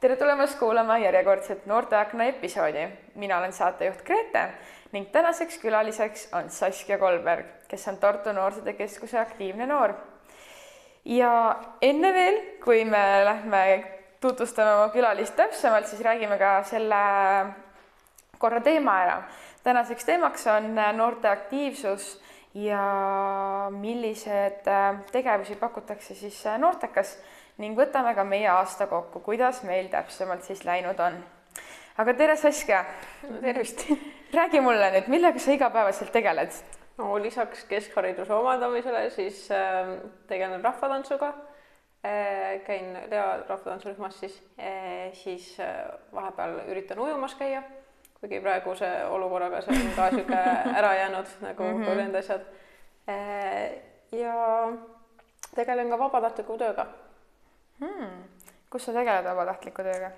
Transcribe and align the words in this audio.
tere 0.00 0.16
tulemast 0.16 0.56
kuulama 0.58 0.96
järjekordset 0.98 1.66
Noorteakna 1.66 2.24
episoodi. 2.24 2.88
mina 3.14 3.38
olen 3.38 3.52
saatejuht 3.52 4.02
Grete 4.02 4.46
ning 4.92 5.10
tänaseks 5.12 5.58
külaliseks 5.58 6.28
on 6.32 6.50
Saskia 6.50 6.98
Kolberg, 6.98 7.46
kes 7.68 7.88
on 7.88 7.96
Tartu 7.96 8.32
Noorsootöö 8.32 8.72
Keskuse 8.72 9.18
aktiivne 9.18 9.66
noor. 9.66 9.92
ja 11.04 11.56
enne 11.82 12.12
veel, 12.14 12.40
kui 12.64 12.84
me 12.84 13.24
lähme 13.24 13.84
tutvustame 14.20 14.72
oma 14.74 14.88
külalist 14.88 15.36
täpsemalt, 15.36 15.86
siis 15.86 16.00
räägime 16.00 16.38
ka 16.38 16.62
selle 16.62 16.96
korra 18.38 18.60
teema 18.60 19.02
ära. 19.02 19.22
tänaseks 19.62 20.04
teemaks 20.04 20.46
on 20.46 20.74
noorte 20.96 21.28
aktiivsus 21.28 22.22
ja 22.54 23.68
millised 23.70 24.64
tegevusi 25.12 25.56
pakutakse 25.56 26.14
siis 26.14 26.44
noortekas 26.58 27.18
ning 27.60 27.76
võtame 27.76 28.14
ka 28.16 28.24
meie 28.24 28.48
aasta 28.50 28.88
kokku, 28.90 29.20
kuidas 29.24 29.62
meil 29.68 29.90
täpsemalt 29.92 30.46
siis 30.46 30.64
läinud 30.64 31.00
on. 31.00 31.18
aga 32.00 32.14
tere, 32.16 32.36
Saskia. 32.36 32.84
tervist. 33.40 33.84
räägi 34.34 34.60
mulle 34.64 34.90
nüüd, 34.94 35.08
millega 35.12 35.38
sa 35.38 35.52
igapäevaselt 35.52 36.12
tegeled? 36.12 36.56
no 36.98 37.18
lisaks 37.20 37.64
keskhariduse 37.68 38.32
omandamisele 38.34 39.08
siis 39.10 39.48
äh, 39.50 39.92
tegelen 40.28 40.64
rahvatantsuga 40.64 41.34
äh,. 42.04 42.62
käin 42.66 42.96
Lea 43.10 43.42
rahvatantsurühmas 43.48 44.20
siis 44.20 44.40
äh,, 44.58 45.12
siis 45.12 45.52
äh, 45.60 45.84
vahepeal 46.14 46.62
üritan 46.68 46.98
ujumas 46.98 47.34
käia, 47.34 47.62
kuigi 48.20 48.40
praeguse 48.40 48.88
olukorraga 49.08 49.60
see 49.66 49.76
on 49.76 49.92
ka 49.96 50.08
niisugune 50.14 50.40
ära 50.80 50.94
jäänud 50.94 51.36
nagu 51.40 51.62
mm 51.62 51.84
-hmm. 51.84 51.92
ülejäänud 51.92 52.18
asjad 52.24 52.48
äh,. 53.08 53.70
ja 54.12 54.72
tegelen 55.54 55.90
ka 55.90 55.98
vabatahtliku 55.98 56.58
tööga 56.58 56.86
hmm.. 57.80 58.24
kus 58.70 58.86
sa 58.86 58.96
tegeled 58.96 59.24
vabatahtliku 59.24 59.84
tööga? 59.86 60.10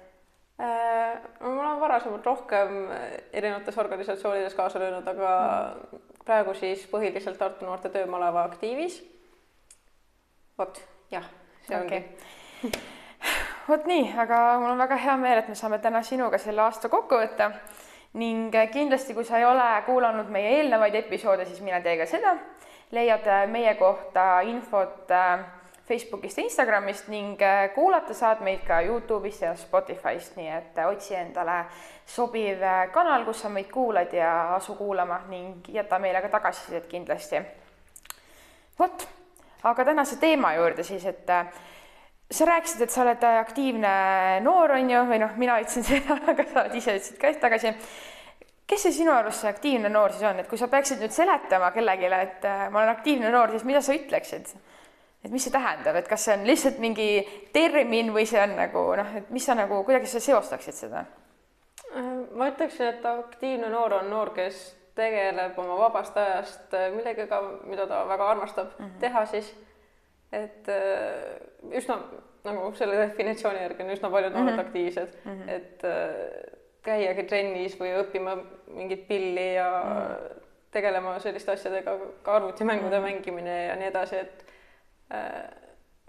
Äh, 0.63 1.19
ma 1.41 1.51
olen 1.51 1.81
varasemalt 1.81 2.27
rohkem 2.27 2.89
erinevates 3.33 3.79
organisatsioonides 3.79 4.55
kaasa 4.55 4.79
löönud, 4.79 5.07
aga 5.09 5.31
mm. 5.75 6.03
praegu 6.25 6.55
siis 6.55 6.85
põhiliselt 6.91 7.39
Tartu 7.41 7.67
Noorte 7.67 7.89
Töömaleva 7.89 8.45
aktiivis. 8.45 9.01
vot 10.59 10.83
jah, 11.11 11.25
see 11.67 11.79
okay. 11.79 12.03
ongi. 12.63 12.83
vot 13.71 13.89
nii, 13.89 14.13
aga 14.19 14.43
mul 14.61 14.75
on 14.75 14.85
väga 14.85 15.01
hea 15.07 15.17
meel, 15.17 15.41
et 15.41 15.49
me 15.49 15.57
saame 15.59 15.81
täna 15.83 16.03
sinuga 16.03 16.39
selle 16.39 16.63
aasta 16.63 16.93
kokku 16.93 17.19
võtta 17.25 17.51
ning 18.21 18.53
kindlasti, 18.73 19.17
kui 19.17 19.25
sa 19.25 19.41
ei 19.41 19.49
ole 19.49 19.67
kuulanud 19.87 20.29
meie 20.31 20.59
eelnevaid 20.59 20.95
episoode, 21.01 21.49
siis 21.49 21.65
mine 21.65 21.81
tee 21.81 21.97
ka 21.97 22.07
seda. 22.07 22.37
leiad 22.93 23.25
meie 23.49 23.75
kohta 23.81 24.43
infot 24.45 25.11
äh, 25.11 25.47
Facebookist 25.89 26.39
ja 26.39 26.45
Instagramist 26.45 27.09
ning 27.11 27.41
äh, 27.43 27.71
kuulata 27.75 28.15
saad 28.15 28.43
meid 28.47 28.63
ka 28.67 28.79
Youtube'ist 28.87 29.43
ja 29.43 29.55
Spotify'st, 29.59 30.37
nii 30.39 30.51
et 30.55 30.79
äh, 30.79 30.87
otsi 30.87 31.17
endale 31.19 31.65
sobiv 32.07 32.63
äh, 32.63 32.85
kanal, 32.95 33.25
kus 33.27 33.43
sa 33.43 33.51
meid 33.51 33.67
kuulad 33.73 34.15
ja 34.15 34.55
asu 34.55 34.77
kuulama 34.79 35.19
ning 35.31 35.67
jäta 35.75 35.99
meile 35.99 36.23
ka 36.23 36.31
tagasisidet 36.31 36.87
kindlasti. 36.87 37.43
vot, 38.79 39.09
aga 39.63 39.85
tänase 39.85 40.17
teema 40.23 40.55
juurde 40.55 40.87
siis, 40.87 41.05
et 41.07 41.27
sa 42.31 42.47
rääkisid, 42.47 42.87
et 42.87 42.91
sa 42.91 43.03
oled 43.03 43.27
aktiivne 43.41 43.93
noor, 44.47 44.79
on 44.79 44.91
ju, 44.91 45.05
või 45.11 45.19
noh, 45.19 45.35
mina 45.37 45.59
ütlesin 45.61 45.85
seda, 45.91 46.21
aga 46.31 46.47
sa 46.47 46.67
ise 46.71 46.95
ütlesid 46.95 47.19
ka 47.19 47.27
hetk 47.27 47.43
tagasi. 47.43 47.75
kes 48.67 48.87
see 48.87 49.01
sinu 49.03 49.11
arust 49.13 49.43
see 49.43 49.51
aktiivne 49.51 49.91
noor 49.91 50.15
siis 50.15 50.31
on, 50.31 50.39
et 50.39 50.49
kui 50.49 50.59
sa 50.59 50.71
peaksid 50.71 51.03
nüüd 51.03 51.13
seletama 51.13 51.75
kellelegi, 51.75 52.07
et 52.07 52.47
ma 52.71 52.85
olen 52.85 52.95
aktiivne 52.95 53.35
noor, 53.35 53.51
siis 53.51 53.67
mida 53.67 53.83
sa 53.83 53.99
ütleksid? 53.99 54.55
Et 55.25 55.31
mis 55.31 55.45
see 55.45 55.55
tähendab, 55.55 55.97
et 55.99 56.09
kas 56.11 56.27
see 56.27 56.35
on 56.35 56.47
lihtsalt 56.47 56.79
mingi 56.83 57.09
termin 57.55 58.11
või 58.15 58.27
see 58.29 58.41
on 58.43 58.57
nagu 58.59 58.85
noh, 58.99 59.17
et 59.21 59.31
mis 59.35 59.45
sa 59.47 59.55
nagu 59.59 59.83
kuidagi 59.87 60.11
sa 60.11 60.23
seostaksid 60.23 60.79
seda? 60.79 61.05
ma 62.33 62.49
ütleksin, 62.49 62.89
et 62.89 63.05
aktiivne 63.07 63.69
noor 63.73 63.99
on 63.99 64.09
noor, 64.11 64.33
kes 64.37 64.63
tegeleb 64.97 65.59
oma 65.61 65.77
vabast 65.77 66.17
ajast 66.17 66.75
millegagi, 66.95 67.29
mida 67.69 67.87
ta 67.89 68.03
väga 68.09 68.31
armastab 68.33 68.73
mm 68.79 68.85
-hmm. 68.85 69.01
teha 69.01 69.25
siis. 69.27 69.55
et 70.33 70.69
äh, 70.69 71.77
üsna 71.77 71.99
nagu 72.45 72.73
selle 72.75 72.97
definitsiooni 72.97 73.63
järgi 73.63 73.83
on 73.83 73.91
üsna 73.91 74.11
paljud 74.11 74.33
noored 74.33 74.55
mm 74.55 74.59
-hmm. 74.59 74.67
aktiivsed 74.67 75.09
mm, 75.25 75.33
-hmm. 75.33 75.51
et 75.51 75.85
äh, 75.85 76.57
käiagi 76.83 77.23
trennis 77.23 77.81
või 77.81 77.93
õppima 78.01 78.39
mingit 78.67 79.09
pilli 79.09 79.55
ja 79.55 79.83
mm 79.85 79.93
-hmm. 79.93 80.41
tegelema 80.71 81.19
selliste 81.19 81.53
asjadega, 81.53 81.99
ka 82.23 82.37
arvutimängude 82.37 82.99
mm 82.99 83.05
-hmm. 83.05 83.11
mängimine 83.11 83.67
ja 83.67 83.77
nii 83.77 83.87
edasi, 83.87 84.17
et 84.17 84.45
Äh, 84.45 84.52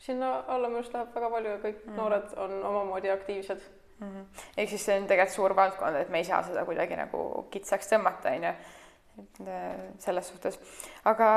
sinna 0.03 0.35
alla 0.47 0.67
minu 0.67 0.81
arust 0.81 0.93
läheb 0.93 1.15
väga 1.15 1.29
palju 1.35 1.49
ja 1.49 1.59
kõik 1.63 1.83
mm. 1.85 1.97
noored 1.99 2.37
on 2.43 2.55
omamoodi 2.69 3.11
aktiivsed 3.13 3.61
mm. 3.99 4.07
-hmm. 4.07 4.45
ehk 4.57 4.69
siis 4.69 4.85
see 4.85 4.97
on 4.99 5.07
tegelikult 5.07 5.35
suur 5.35 5.55
valdkond, 5.55 5.95
et 5.95 6.09
me 6.09 6.17
ei 6.17 6.27
saa 6.27 6.43
seda 6.43 6.65
kuidagi 6.65 6.97
nagu 6.99 7.47
kitsaks 7.51 7.91
tõmmata, 7.93 8.33
on 8.35 8.49
ju, 8.49 8.55
et 9.23 9.43
äh, 9.47 9.85
selles 9.99 10.29
suhtes, 10.29 10.59
aga 11.05 11.29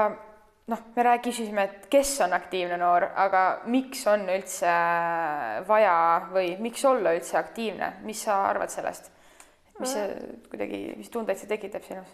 noh, 0.67 0.83
me 0.97 1.03
rääkisime, 1.03 1.63
et 1.63 1.87
kes 1.91 2.21
on 2.27 2.33
aktiivne 2.33 2.79
noor, 2.81 3.09
aga 3.15 3.43
miks 3.71 4.07
on 4.11 4.29
üldse 4.29 4.73
vaja 5.69 5.97
või 6.33 6.57
miks 6.59 6.85
olla 6.85 7.15
üldse 7.15 7.39
aktiivne, 7.39 7.93
mis 8.03 8.25
sa 8.27 8.45
arvad 8.51 8.73
sellest? 8.75 9.13
mis 9.79 9.93
see 9.93 10.05
kuidagi, 10.49 10.79
mis 10.97 11.11
tundeid 11.13 11.37
see 11.37 11.51
tekitab 11.51 11.85
sinus? 11.85 12.09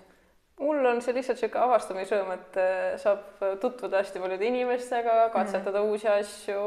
Mul 0.62 0.86
on 0.86 1.02
see 1.02 1.14
lihtsalt 1.16 1.40
niisugune 1.40 1.66
avastamisrõõm, 1.66 2.32
et 2.36 2.58
äh, 2.62 2.80
saab 3.02 3.44
tutvuda 3.62 4.02
hästi 4.02 4.22
paljude 4.22 4.48
inimestega, 4.48 5.28
katsetada 5.34 5.78
mm 5.78 5.84
-hmm. 5.84 5.90
uusi 5.90 6.08
asju, 6.08 6.66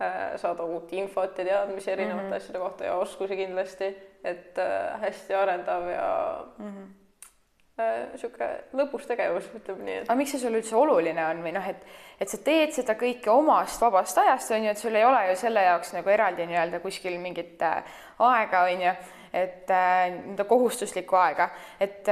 äh, 0.00 0.36
saada 0.40 0.64
uut 0.64 0.92
infot 0.92 1.38
ja 1.38 1.44
teadmisi 1.44 1.90
erinevate 1.90 2.26
mm 2.26 2.30
-hmm. 2.32 2.36
asjade 2.36 2.58
kohta 2.58 2.84
ja 2.84 2.94
oskusi 2.94 3.36
kindlasti, 3.36 3.96
et 4.24 4.58
äh, 4.58 5.00
hästi 5.00 5.34
arendav 5.34 5.90
ja 5.90 6.44
mm 6.58 6.70
-hmm 6.70 6.94
niisugune 7.76 8.46
lõbus 8.72 9.04
tegevus, 9.06 9.50
ütleme 9.58 9.84
nii 9.84 9.96
et.... 10.00 10.06
aga 10.08 10.16
miks 10.16 10.30
see 10.32 10.40
sul 10.40 10.54
üldse 10.56 10.76
oluline 10.76 11.26
on 11.26 11.42
või 11.44 11.52
noh, 11.52 11.66
et, 11.68 11.82
et 12.20 12.28
sa 12.28 12.38
teed 12.40 12.72
seda 12.72 12.94
kõike 12.96 13.28
omast 13.28 13.82
vabast 13.84 14.16
ajast, 14.18 14.50
on 14.56 14.64
ju, 14.64 14.70
et 14.70 14.80
sul 14.80 14.96
ei 14.96 15.04
ole 15.04 15.28
ju 15.28 15.36
selle 15.36 15.64
jaoks 15.66 15.92
nagu 15.92 16.08
eraldi 16.08 16.46
nii-öelda 16.48 16.80
kuskil 16.80 17.18
mingit 17.20 17.60
aega, 17.62 18.62
on 18.62 18.80
ju, 18.86 18.94
et 19.32 19.68
nii-öelda 19.68 20.48
kohustuslikku 20.48 21.16
aega, 21.20 21.50
et 21.80 22.08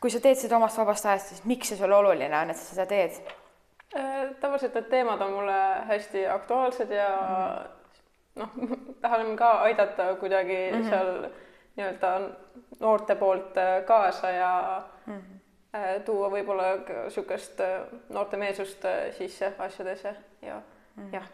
kui 0.00 0.12
sa 0.12 0.20
teed 0.20 0.38
seda 0.40 0.56
omast 0.56 0.78
vabast 0.78 1.06
ajast, 1.06 1.32
siis 1.32 1.44
miks 1.48 1.72
see 1.72 1.78
sulle 1.78 1.96
oluline 1.96 2.38
on, 2.38 2.52
et 2.52 2.58
sa 2.58 2.74
seda 2.74 2.86
teed? 2.90 3.20
Äh, 3.96 4.34
tavaliselt 4.40 4.74
need 4.74 4.90
teemad 4.90 5.22
on 5.24 5.32
mulle 5.38 5.60
hästi 5.90 6.26
aktuaalsed 6.28 6.92
ja 6.92 7.08
mm. 7.14 8.42
noh, 8.42 8.58
tahan 9.04 9.36
ka 9.36 9.52
aidata 9.68 10.14
kuidagi 10.20 10.58
mm 10.72 10.80
-hmm. 10.80 10.90
seal 10.90 11.28
nii-öelda 11.76 12.12
noorte 12.80 13.14
poolt 13.14 13.56
äh, 13.56 13.84
kaasa 13.84 14.30
ja 14.30 14.82
mm 15.06 15.18
-hmm. 15.18 16.00
tuua 16.04 16.30
võib-olla 16.30 16.76
niisugust 16.76 17.60
noorte 18.08 18.36
meelsust 18.36 18.84
sisse 19.18 19.52
asjadesse 19.58 20.16
ja 20.42 20.62
mm 20.96 21.12
jah 21.12 21.28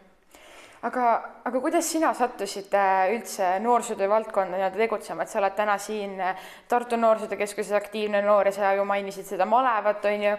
aga, 0.87 1.09
aga 1.47 1.61
kuidas 1.63 1.87
sina 1.87 2.11
sattusid 2.17 2.73
äh, 2.75 3.13
üldse 3.15 3.57
noorsootöö 3.63 4.09
valdkonda 4.11 4.57
nii-öelda 4.57 4.81
tegutsema, 4.83 5.23
et 5.23 5.31
sa 5.31 5.39
oled 5.39 5.55
täna 5.57 5.77
siin 5.81 6.17
äh, 6.21 6.47
Tartu 6.69 6.99
Noorsootöö 6.99 7.39
Keskuses 7.39 7.75
aktiivne 7.77 8.23
noor 8.25 8.49
ja 8.49 8.55
sa 8.55 8.73
ju 8.77 8.85
mainisid 8.87 9.27
seda 9.29 9.47
malevat, 9.49 10.03
on 10.09 10.25
ju, 10.27 10.33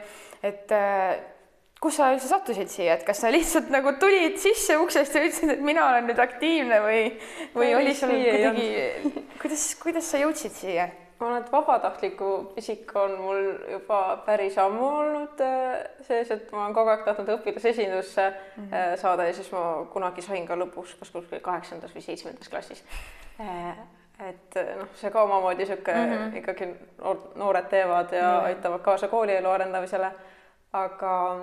et 0.45 0.75
äh, 0.77 1.15
kus 1.81 1.99
sa 2.01 2.11
üldse 2.15 2.29
sattusid 2.31 2.73
siia, 2.73 2.99
et 2.99 3.07
kas 3.07 3.23
sa 3.25 3.33
lihtsalt 3.33 3.73
nagu 3.73 3.97
tulid 4.01 4.37
sisse 4.41 4.77
uksest 4.81 5.17
ja 5.17 5.25
ütlesid, 5.25 5.57
et 5.57 5.65
mina 5.65 5.89
olen 5.91 6.09
nüüd 6.09 6.21
aktiivne 6.23 6.81
või, 6.85 7.01
või 7.57 7.73
oli 7.81 7.97
sul 7.97 8.13
kuidagi, 8.13 8.69
kuidas, 9.41 9.71
kuidas 9.81 10.13
sa 10.13 10.21
jõudsid 10.25 10.61
siia? 10.61 10.91
Ma 11.21 11.39
et 11.39 11.53
vabatahtliku 11.53 12.31
isik 12.57 12.93
on 12.97 13.17
mul 13.21 13.43
juba 13.71 14.01
päris 14.27 14.59
ammu 14.59 14.87
olnud 14.89 15.41
äh, 15.41 15.85
sees, 16.03 16.31
et 16.35 16.53
ma 16.53 16.65
olen 16.65 16.75
kogu 16.75 16.93
aeg 16.93 17.05
tahtnud 17.07 17.35
õpilasesindusse 17.37 18.29
mm 18.31 18.65
-hmm. 18.65 18.97
saada 19.01 19.27
ja 19.29 19.35
siis 19.35 19.53
ma 19.53 19.87
kunagi 19.93 20.23
sain 20.23 20.47
ka 20.47 20.57
lõpus, 20.57 20.97
kas 20.99 21.11
kuskil 21.11 21.41
kaheksandas 21.41 21.95
või 21.95 22.03
seitsmendas 22.03 22.49
klassis. 22.49 22.85
Äh, 23.41 23.77
et 24.29 24.59
noh, 24.79 24.89
see 24.95 25.11
ka 25.11 25.23
omamoodi 25.23 25.63
niisugune 25.63 26.07
mm 26.07 26.13
-hmm. 26.13 26.37
ikkagi 26.37 26.69
noored 27.35 27.69
teevad 27.71 28.13
ja 28.13 28.23
mm 28.23 28.41
-hmm. 28.41 28.45
aitavad 28.45 28.81
kaasa 28.81 29.09
koolielu 29.09 29.49
arendamisele, 29.49 30.11
aga 30.73 31.41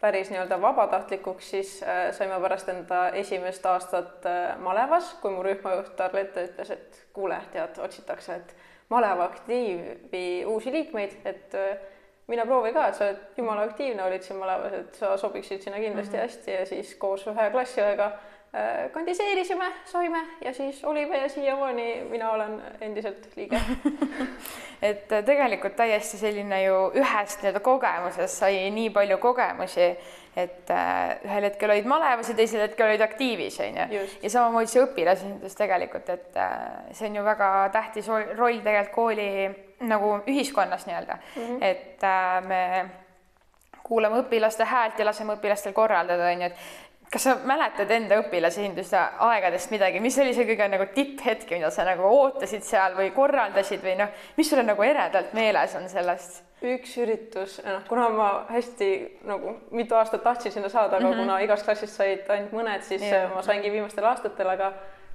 päris 0.00 0.30
nii-öelda 0.30 0.60
vabatahtlikuks, 0.60 1.50
siis 1.50 1.84
saime 2.10 2.40
pärast 2.40 2.68
enda 2.68 3.08
esimest 3.08 3.66
aastat 3.66 4.26
malevas, 4.58 5.14
kui 5.22 5.30
mu 5.30 5.42
rühmajuht 5.42 6.00
Arlette 6.00 6.44
ütles, 6.44 6.70
et 6.70 7.06
kuule, 7.12 7.38
tead, 7.52 7.78
otsitakse, 7.78 8.34
et 8.34 8.54
maleva 8.94 9.26
aktiivi 9.30 10.44
uusi 10.46 10.72
liikmeid, 10.72 11.18
et 11.26 11.58
äh, 11.58 11.82
mine 12.30 12.46
proovi 12.46 12.72
ka, 12.72 12.86
et 12.88 12.98
sa 12.98 13.08
oled 13.08 13.40
jumala 13.40 13.66
aktiivne, 13.68 14.04
olid 14.04 14.24
siin 14.24 14.38
malevas, 14.40 14.78
et 14.78 15.00
sa 15.00 15.16
sobiksid 15.20 15.64
sinna 15.64 15.80
kindlasti 15.82 16.16
mm 16.16 16.22
-hmm. 16.22 16.30
hästi 16.30 16.56
ja 16.58 16.66
siis 16.66 16.94
koos 16.94 17.26
ühe 17.26 17.50
klassiõega 17.50 18.12
kandiseerisime, 18.92 19.66
saime 19.84 20.20
ja 20.40 20.52
siis 20.54 20.84
olime 20.84 21.18
ja 21.18 21.28
siiamaani 21.28 22.04
mina 22.10 22.30
olen 22.30 22.62
endiselt 22.80 23.28
liige 23.36 23.60
et 24.88 25.08
tegelikult 25.08 25.76
täiesti 25.76 26.18
selline 26.20 26.60
ju 26.64 26.76
ühest 27.00 27.42
nii-öelda 27.42 27.60
kogemusest 27.64 28.42
sai 28.42 28.68
nii 28.74 28.90
palju 28.94 29.18
kogemusi, 29.22 29.86
et 30.36 30.70
äh, 30.70 31.14
ühel 31.24 31.48
hetkel 31.48 31.72
olid 31.72 31.88
malevas 31.88 32.28
ja 32.30 32.36
teisel 32.38 32.64
hetkel 32.66 32.88
olid 32.88 33.04
aktiivis, 33.04 33.60
on 33.64 33.78
ju. 33.80 34.02
ja 34.22 34.32
samamoodi 34.36 34.72
see 34.72 34.82
õpilasesindus 34.84 35.56
tegelikult, 35.58 36.10
et 36.12 36.36
äh, 36.40 36.58
see 36.92 37.08
on 37.08 37.20
ju 37.20 37.24
väga 37.24 37.52
tähtis 37.72 38.10
roll 38.10 38.60
tegelikult 38.64 38.92
kooli 38.94 39.30
nagu 39.84 40.18
ühiskonnas 40.30 40.86
nii-öelda 40.86 41.16
mm, 41.16 41.46
-hmm. 41.46 41.64
et 41.64 42.04
äh, 42.04 42.44
me 42.48 42.60
kuulame 43.84 44.22
õpilaste 44.22 44.64
häält 44.64 44.98
ja 44.98 45.04
laseme 45.04 45.36
õpilastel 45.36 45.72
korraldada, 45.76 46.30
on 46.32 46.42
ju, 46.42 46.46
et 46.46 46.83
kas 47.14 47.26
sa 47.28 47.34
mäletad 47.46 47.90
enda 47.94 48.18
õpilasesinduse 48.24 48.98
aegadest 49.28 49.70
midagi, 49.70 50.00
mis 50.02 50.16
oli 50.18 50.32
see 50.34 50.46
kõige 50.48 50.66
nagu 50.72 50.88
tipphetk, 50.96 51.52
mida 51.54 51.70
sa 51.70 51.86
nagu 51.86 52.08
ootasid 52.08 52.64
seal 52.66 52.96
või 52.98 53.12
korraldasid 53.14 53.84
või 53.84 53.94
noh, 54.00 54.10
mis 54.38 54.50
sulle 54.50 54.64
nagu 54.66 54.82
eredalt 54.82 55.36
meeles 55.36 55.76
on 55.78 55.86
sellest? 55.92 56.42
üks 56.64 56.94
üritus, 56.96 57.58
noh, 57.60 57.82
kuna 57.88 58.08
ma 58.08 58.28
hästi 58.48 58.88
nagu 59.28 59.52
mitu 59.76 59.98
aastat 59.98 60.22
tahtsin 60.24 60.54
sinna 60.54 60.70
saada, 60.72 60.96
aga 60.96 61.04
mm 61.04 61.12
-hmm. 61.12 61.20
kuna 61.20 61.40
igast 61.44 61.66
klassist 61.66 61.96
said 61.96 62.30
ainult 62.30 62.54
mõned, 62.56 62.82
siis 62.82 63.02
yeah. 63.02 63.28
ma 63.34 63.42
saingi 63.42 63.72
viimastel 63.72 64.06
aastatel, 64.08 64.48
aga 64.48 64.72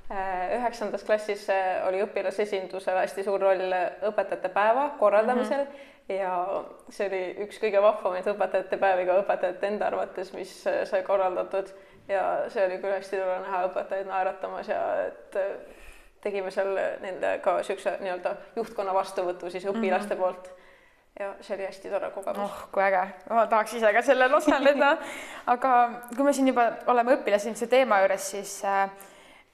üheksandas 0.09 1.03
klassis 1.05 1.45
äh, 1.53 1.87
oli 1.87 2.01
õpilasesindusel 2.01 2.97
hästi 2.97 3.23
suur 3.23 3.41
roll 3.41 3.73
õpetajate 4.09 4.49
päeva 4.49 4.89
korraldamisel 4.99 5.65
mm 5.65 5.71
-hmm. 5.71 6.13
ja 6.15 6.63
see 6.89 7.07
oli 7.07 7.21
üks 7.45 7.59
kõige 7.61 7.81
vahvamaid 7.81 8.27
õpetajate 8.33 8.77
päevi 8.77 9.05
ka 9.05 9.19
õpetajate 9.21 9.67
enda 9.67 9.87
arvates, 9.87 10.33
mis 10.33 10.67
äh, 10.67 10.81
sai 10.89 11.03
korraldatud 11.03 11.69
ja 12.07 12.49
see 12.49 12.65
oli 12.65 12.77
küll 12.81 12.93
hästi 12.93 13.17
tore 13.17 13.39
näha 13.39 13.65
õpetajaid 13.67 14.07
naeratamas 14.09 14.67
ja 14.67 14.79
et 15.03 15.35
äh, 15.35 15.51
tegime 16.21 16.51
seal 16.51 16.73
nendega 17.01 17.57
niisuguse 17.57 17.97
nii-öelda 17.99 18.33
juhtkonna 18.55 18.93
vastuvõtu 18.93 19.49
siis 19.49 19.65
õpilaste 19.65 20.15
mm 20.15 20.21
-hmm. 20.21 20.23
poolt. 20.23 20.49
ja 21.19 21.33
see 21.41 21.55
oli 21.55 21.65
hästi 21.65 21.89
tore 21.89 22.09
kogemus. 22.09 22.51
oh, 22.51 22.67
kui 22.71 22.83
äge, 22.83 23.05
ma 23.29 23.47
tahaks 23.47 23.73
ise 23.73 23.93
ka 23.93 24.01
sellel 24.01 24.33
osaleda 24.33 24.97
aga 25.53 25.89
kui 26.15 26.25
me 26.25 26.33
siin 26.33 26.47
juba 26.47 26.71
oleme 26.87 27.15
õpilasinduse 27.15 27.67
teema 27.67 27.99
juures, 27.99 28.31
siis 28.31 28.65
äh, 28.65 28.89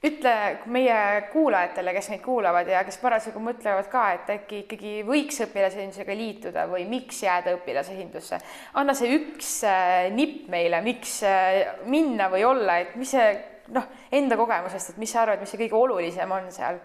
ütle 0.04 0.32
meie 0.72 0.96
kuulajatele, 1.32 1.94
kes 1.96 2.10
meid 2.12 2.22
kuulavad 2.24 2.68
ja 2.68 2.82
kes 2.84 2.98
parasjagu 3.00 3.40
mõtlevad 3.42 3.88
ka, 3.90 4.04
et 4.16 4.32
äkki 4.34 4.62
ikkagi 4.64 4.94
võiks 5.08 5.40
õpilasesindusega 5.46 6.16
liituda 6.16 6.66
või 6.68 6.84
miks 6.90 7.22
jääda 7.24 7.54
õpilasesindusse. 7.56 8.38
anna 8.76 8.94
see 8.96 9.14
üks 9.16 9.52
äh, 9.64 10.08
nipp 10.12 10.50
meile, 10.52 10.82
miks 10.84 11.18
äh, 11.26 11.78
minna 11.88 12.28
või 12.32 12.44
olla, 12.44 12.80
et 12.84 12.96
mis 13.00 13.14
see 13.16 13.30
noh, 13.72 13.86
enda 14.12 14.36
kogemusest, 14.36 14.92
et 14.92 15.00
mis 15.00 15.14
sa 15.16 15.24
arvad, 15.24 15.40
mis 15.40 15.54
see 15.54 15.62
kõige 15.64 15.78
olulisem 15.80 16.34
on 16.38 16.50
seal? 16.52 16.80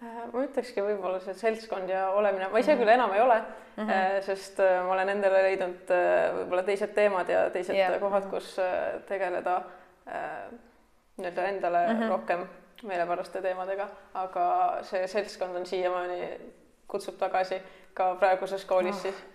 Äh, 0.00 0.24
ma 0.32 0.42
ütlekski 0.42 0.82
võib-olla 0.82 1.20
see 1.22 1.36
seltskond 1.38 1.92
ja 1.92 2.08
olemine, 2.16 2.48
ma 2.50 2.58
ise 2.58 2.74
mm 2.74 2.80
-hmm. 2.80 2.82
küll 2.82 2.94
enam 2.96 3.14
ei 3.14 3.22
ole 3.22 3.36
mm, 3.76 3.84
-hmm. 3.86 4.24
sest 4.26 4.58
ma 4.58 4.96
olen 4.96 5.14
endale 5.14 5.44
leidnud 5.46 5.94
võib-olla 6.40 6.66
teised 6.66 6.98
teemad 6.98 7.30
ja 7.30 7.46
teised 7.50 7.78
yeah. 7.78 7.94
kohad, 8.00 8.26
kus 8.32 8.56
tegeleda 9.06 9.62
nii-öelda 11.20 11.48
endale 11.48 11.86
mm 11.86 12.00
-hmm. 12.00 12.08
rohkem 12.14 12.46
meelepäraste 12.82 13.42
teemadega, 13.42 13.88
aga 14.14 14.46
see 14.82 15.06
seltskond 15.06 15.56
on 15.56 15.66
siiamaani, 15.66 16.30
kutsub 16.88 17.18
tagasi 17.18 17.60
ka 17.94 18.14
praeguses 18.14 18.64
koolis 18.64 18.96
oh. 18.96 19.02
siis. 19.02 19.26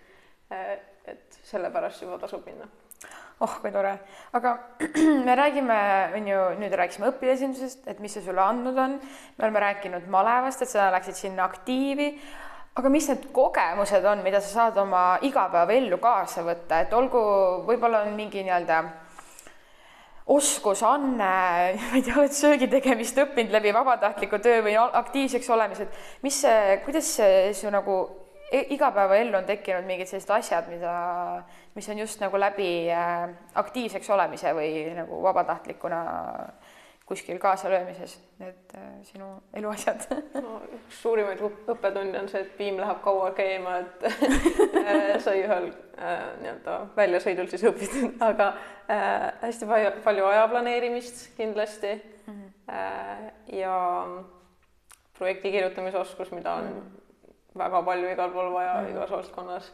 Eh, 0.52 0.80
et 1.06 1.40
sellepärast 1.44 2.02
juba 2.02 2.18
tasub 2.18 2.46
minna 2.46 2.68
oh 3.40 3.58
kui 3.62 3.72
tore, 3.72 3.92
aga 4.34 4.56
me 5.28 5.36
räägime, 5.36 5.78
on 6.16 6.28
ju, 6.28 6.42
nüüd 6.62 6.76
rääkisime 6.80 7.12
õpilasesindusest, 7.12 7.88
et 7.92 8.00
mis 8.04 8.16
see 8.16 8.24
sulle 8.24 8.42
andnud 8.42 8.78
on. 8.80 8.98
me 9.38 9.48
oleme 9.48 9.64
rääkinud 9.66 10.08
malevast, 10.12 10.64
et 10.64 10.72
sa 10.72 10.90
läksid 10.96 11.20
sinna 11.20 11.44
aktiivi. 11.50 12.14
aga 12.76 12.90
mis 12.92 13.08
need 13.12 13.28
kogemused 13.36 14.06
on, 14.06 14.24
mida 14.24 14.42
sa 14.44 14.54
saad 14.54 14.78
oma 14.78 15.18
igapäevaellu 15.24 16.00
kaasa 16.04 16.44
võtta, 16.48 16.82
et 16.84 16.94
olgu, 16.94 17.20
võib-olla 17.68 18.04
on 18.06 18.16
mingi 18.16 18.44
nii-öelda 18.44 18.82
oskus, 20.26 20.82
anne, 20.84 21.32
ma 21.80 21.96
ei 21.96 22.04
tea, 22.06 22.18
oled 22.18 22.34
söögi 22.34 22.70
tegemist 22.72 23.18
õppinud 23.22 23.54
läbi 23.54 23.74
vabatahtliku 23.76 24.40
töö 24.42 24.64
või 24.66 24.78
aktiivseks 24.78 25.50
olemised, 25.54 25.98
mis 26.26 26.42
kuidas 26.86 27.12
see 27.20 27.52
su 27.58 27.70
nagu 27.74 28.00
e-, 28.52 28.66
igapäevaellu 28.76 29.38
on 29.38 29.46
tekkinud 29.46 29.86
mingid 29.86 30.10
sellised 30.10 30.34
asjad, 30.34 30.70
mida, 30.72 30.96
mis 31.78 31.90
on 31.90 32.02
just 32.02 32.22
nagu 32.24 32.40
läbi 32.42 32.70
äh, 32.94 33.30
aktiivseks 33.62 34.10
olemise 34.16 34.54
või 34.58 34.72
nagu 34.98 35.22
vabatahtlikuna 35.26 36.02
kuskil 37.06 37.38
kaasalöömises, 37.40 38.16
need 38.40 38.72
äh, 38.78 38.86
sinu 39.06 39.28
eluasjad 39.54 40.08
no,? 40.42 40.56
üks 40.74 41.02
suurimaid 41.04 41.42
õppetunde 41.46 42.18
on 42.18 42.30
see, 42.32 42.42
et 42.42 42.56
piim 42.58 42.80
läheb 42.82 43.02
kaua 43.06 43.30
käima, 43.38 43.76
et 43.84 44.08
äh, 44.10 45.12
sai 45.22 45.44
ühel 45.44 45.70
äh, 45.70 46.24
nii-öelda 46.42 46.78
väljasõidul 46.98 47.50
siis 47.52 47.66
õpitud, 47.70 48.16
aga 48.26 48.48
äh, 48.90 49.28
hästi 49.44 49.70
palju, 49.70 49.92
palju 50.08 50.26
aja 50.32 50.48
planeerimist 50.50 51.28
kindlasti 51.38 51.94
mm 52.00 52.34
-hmm. 52.34 52.74
äh, 52.74 53.30
ja 53.60 53.78
projekti 55.18 55.52
kirjutamise 55.52 56.02
oskus, 56.02 56.32
mida 56.32 56.54
on 56.54 56.72
mm 56.72 56.82
-hmm. 56.82 57.62
väga 57.62 57.84
palju 57.84 58.10
igal 58.10 58.32
pool 58.32 58.54
vaja 58.54 58.74
mm 58.74 58.88
-hmm. 58.88 58.92
igas 58.96 59.12
valdkonnas 59.12 59.74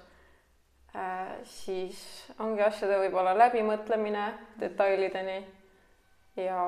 äh,. 0.95 1.31
siis 1.43 2.27
ongi 2.39 2.61
asjade 2.61 2.99
võib-olla 2.99 3.37
läbimõtlemine 3.37 4.33
detailideni 4.59 5.60
ja 6.37 6.61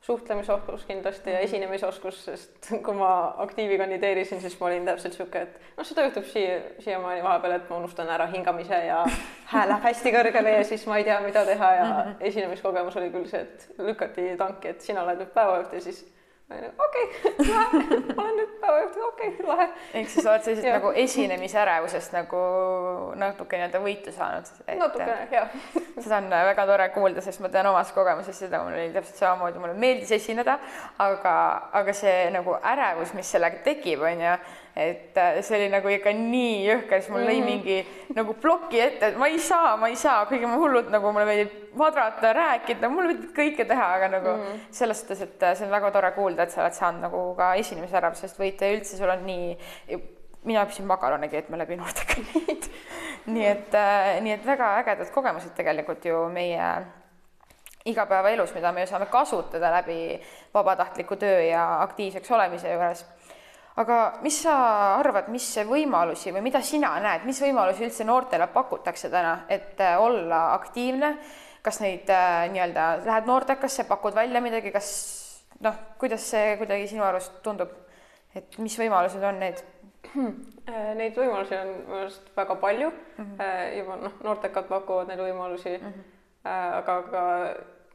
suhtlemisoskus 0.00 0.84
kindlasti 0.84 1.30
ja 1.30 1.36
mhm. 1.36 1.44
esinemisoskus, 1.44 2.24
sest 2.24 2.70
kui 2.84 2.94
ma 2.94 3.34
aktiivi 3.38 3.78
kandideerisin, 3.78 4.40
siis 4.40 4.56
ma 4.60 4.66
olin 4.66 4.84
täpselt 4.88 5.16
sihuke, 5.16 5.42
et 5.42 5.60
noh, 5.76 5.86
seda 5.86 6.06
juhtub 6.06 6.24
siia, 6.24 6.60
siiamaani 6.78 7.22
vahepeal, 7.24 7.56
et 7.58 7.68
ma 7.70 7.80
unustan 7.82 8.08
ära 8.08 8.26
hingamise 8.32 8.78
ja 8.86 9.02
hääl 9.52 9.68
läheb 9.68 9.84
hästi 9.90 10.14
kõrgele 10.14 10.56
ja 10.56 10.64
siis 10.64 10.86
ma 10.88 11.00
ei 11.00 11.04
tea, 11.04 11.20
mida 11.24 11.44
teha 11.48 11.72
ja 11.76 11.84
mhm. 11.90 12.16
esinemiskogemus 12.30 12.96
oli 12.96 13.12
küll 13.12 13.28
see, 13.28 13.44
et 13.44 13.84
lükati 13.90 14.32
tanki, 14.40 14.72
et 14.74 14.88
sina 14.88 15.04
oled 15.04 15.20
nüüd 15.20 15.36
päevajuht 15.36 15.76
ja 15.76 15.84
siis 15.84 16.04
okei 16.50 17.04
okay,, 17.04 17.46
lahe, 17.48 17.80
ma 18.16 18.22
olen 18.24 18.38
nüüd 18.40 18.54
päevajuht, 18.62 18.96
okei 19.06 19.28
okay,, 19.28 19.46
lahe. 19.46 19.66
ehk 20.00 20.08
siis 20.10 20.26
oled 20.26 20.42
sellisest 20.46 20.68
nagu 20.74 20.90
esinemisärevusest 21.04 22.14
nagu 22.16 22.40
natuke 23.20 23.60
nii-öelda 23.60 23.82
võitu 23.84 24.14
saanud 24.14 24.50
et.... 24.64 24.78
natukene, 24.80 25.28
jah. 25.30 25.54
seda 26.02 26.18
on 26.18 26.30
väga 26.50 26.66
tore 26.72 26.88
kuulda, 26.96 27.22
sest 27.24 27.42
ma 27.44 27.52
tean 27.52 27.70
omast 27.70 27.94
kogemusest 27.94 28.46
seda, 28.46 28.64
mul 28.66 28.74
oli 28.74 28.90
täpselt 28.94 29.22
samamoodi, 29.22 29.62
mulle 29.62 29.76
meeldis 29.78 30.10
esineda, 30.18 30.58
aga, 30.98 31.36
aga 31.82 31.94
see 31.96 32.16
nagu 32.34 32.58
ärevus, 32.72 33.14
mis 33.18 33.30
sellega 33.30 33.62
tekib, 33.66 34.02
on 34.10 34.26
ju 34.26 34.34
et 34.76 35.16
äh, 35.18 35.40
see 35.42 35.58
oli 35.58 35.68
nagu 35.72 35.90
ikka 35.90 36.12
nii 36.14 36.60
jõhker, 36.68 37.02
siis 37.02 37.10
mul 37.12 37.24
lõi 37.24 37.40
mm 37.40 37.46
-hmm. 37.46 37.50
mingi 37.50 38.14
nagu 38.16 38.34
ploki 38.34 38.80
ette, 38.80 39.08
et 39.08 39.18
ma 39.18 39.26
ei 39.26 39.38
saa, 39.38 39.76
ma 39.76 39.88
ei 39.88 39.96
saa, 39.96 40.26
kuigi 40.26 40.46
ma 40.46 40.56
hullult 40.60 40.90
nagu 40.90 41.12
mulle 41.12 41.26
meeldib 41.26 41.78
vadrata, 41.78 42.32
rääkida, 42.32 42.88
mulle 42.88 43.12
meeldib 43.12 43.34
kõike 43.36 43.66
teha, 43.66 43.88
aga 43.96 44.08
nagu 44.08 44.36
mm 44.36 44.44
-hmm. 44.44 44.60
selles 44.70 45.00
suhtes, 45.00 45.22
et 45.22 45.42
äh, 45.42 45.56
see 45.56 45.66
on 45.66 45.72
väga 45.72 45.90
tore 45.90 46.12
kuulda, 46.12 46.42
et 46.42 46.50
sa 46.50 46.62
oled 46.62 46.78
saanud 46.78 47.02
nagu 47.08 47.34
ka 47.34 47.54
esinemisärevusest 47.54 48.38
võita 48.38 48.64
ja 48.64 48.78
üldse 48.78 48.96
sul 48.96 49.10
on 49.10 49.26
nii, 49.26 49.58
mina 50.44 50.64
õppisin 50.64 50.86
makaronikeetme 50.86 51.58
läbi 51.58 51.76
noortekõnid 51.76 52.70
nii 53.34 53.46
et 53.46 53.74
äh,, 53.74 54.20
nii 54.20 54.32
et 54.32 54.46
väga 54.46 54.76
ägedad 54.80 55.10
kogemused 55.12 55.52
tegelikult 55.56 56.04
ju 56.04 56.28
meie 56.32 56.70
igapäevaelus, 57.84 58.54
mida 58.54 58.72
me 58.72 58.80
ju 58.80 58.86
saame 58.86 59.06
kasutada 59.06 59.70
läbi 59.72 60.20
vabatahtliku 60.54 61.16
töö 61.16 61.42
ja 61.42 61.82
aktiivseks 61.82 62.30
olemise 62.30 62.72
juures 62.72 63.04
aga 63.78 63.98
mis 64.24 64.40
sa 64.42 64.54
arvad, 64.98 65.28
mis 65.32 65.46
võimalusi 65.68 66.32
või 66.34 66.42
mida 66.44 66.62
sina 66.64 66.94
näed, 67.02 67.26
mis 67.28 67.40
võimalusi 67.42 67.86
üldse 67.86 68.06
noortele 68.06 68.48
pakutakse 68.52 69.10
täna, 69.12 69.44
et 69.48 69.80
äh, 69.80 69.96
olla 70.00 70.50
aktiivne? 70.56 71.16
kas 71.60 71.76
neid 71.84 72.08
äh, 72.08 72.46
nii-öelda 72.54 72.84
lähed 73.04 73.26
noortekasse, 73.28 73.84
pakud 73.84 74.14
välja 74.16 74.40
midagi, 74.40 74.70
kas 74.72 74.86
noh, 75.60 75.74
kuidas 76.00 76.24
see 76.30 76.54
kuidagi 76.56 76.86
sinu 76.88 77.04
arust 77.04 77.34
tundub, 77.44 77.74
et 78.34 78.56
mis 78.64 78.78
võimalused 78.80 79.26
on 79.28 79.42
need? 79.42 79.60
Äh, 80.70 80.94
neid 80.96 81.18
võimalusi 81.20 81.58
on 81.58 81.74
minu 81.74 81.98
arust 81.98 82.32
väga 82.36 82.56
palju 82.62 82.88
mm. 82.88 83.26
-hmm. 83.26 83.76
juba 83.76 83.98
noh, 84.06 84.16
noortekad 84.24 84.70
pakuvad 84.72 85.12
neid 85.12 85.20
võimalusi 85.20 85.76
mm, 85.76 85.92
-hmm. 85.92 86.16
aga 86.80 86.96
ka 87.12 87.24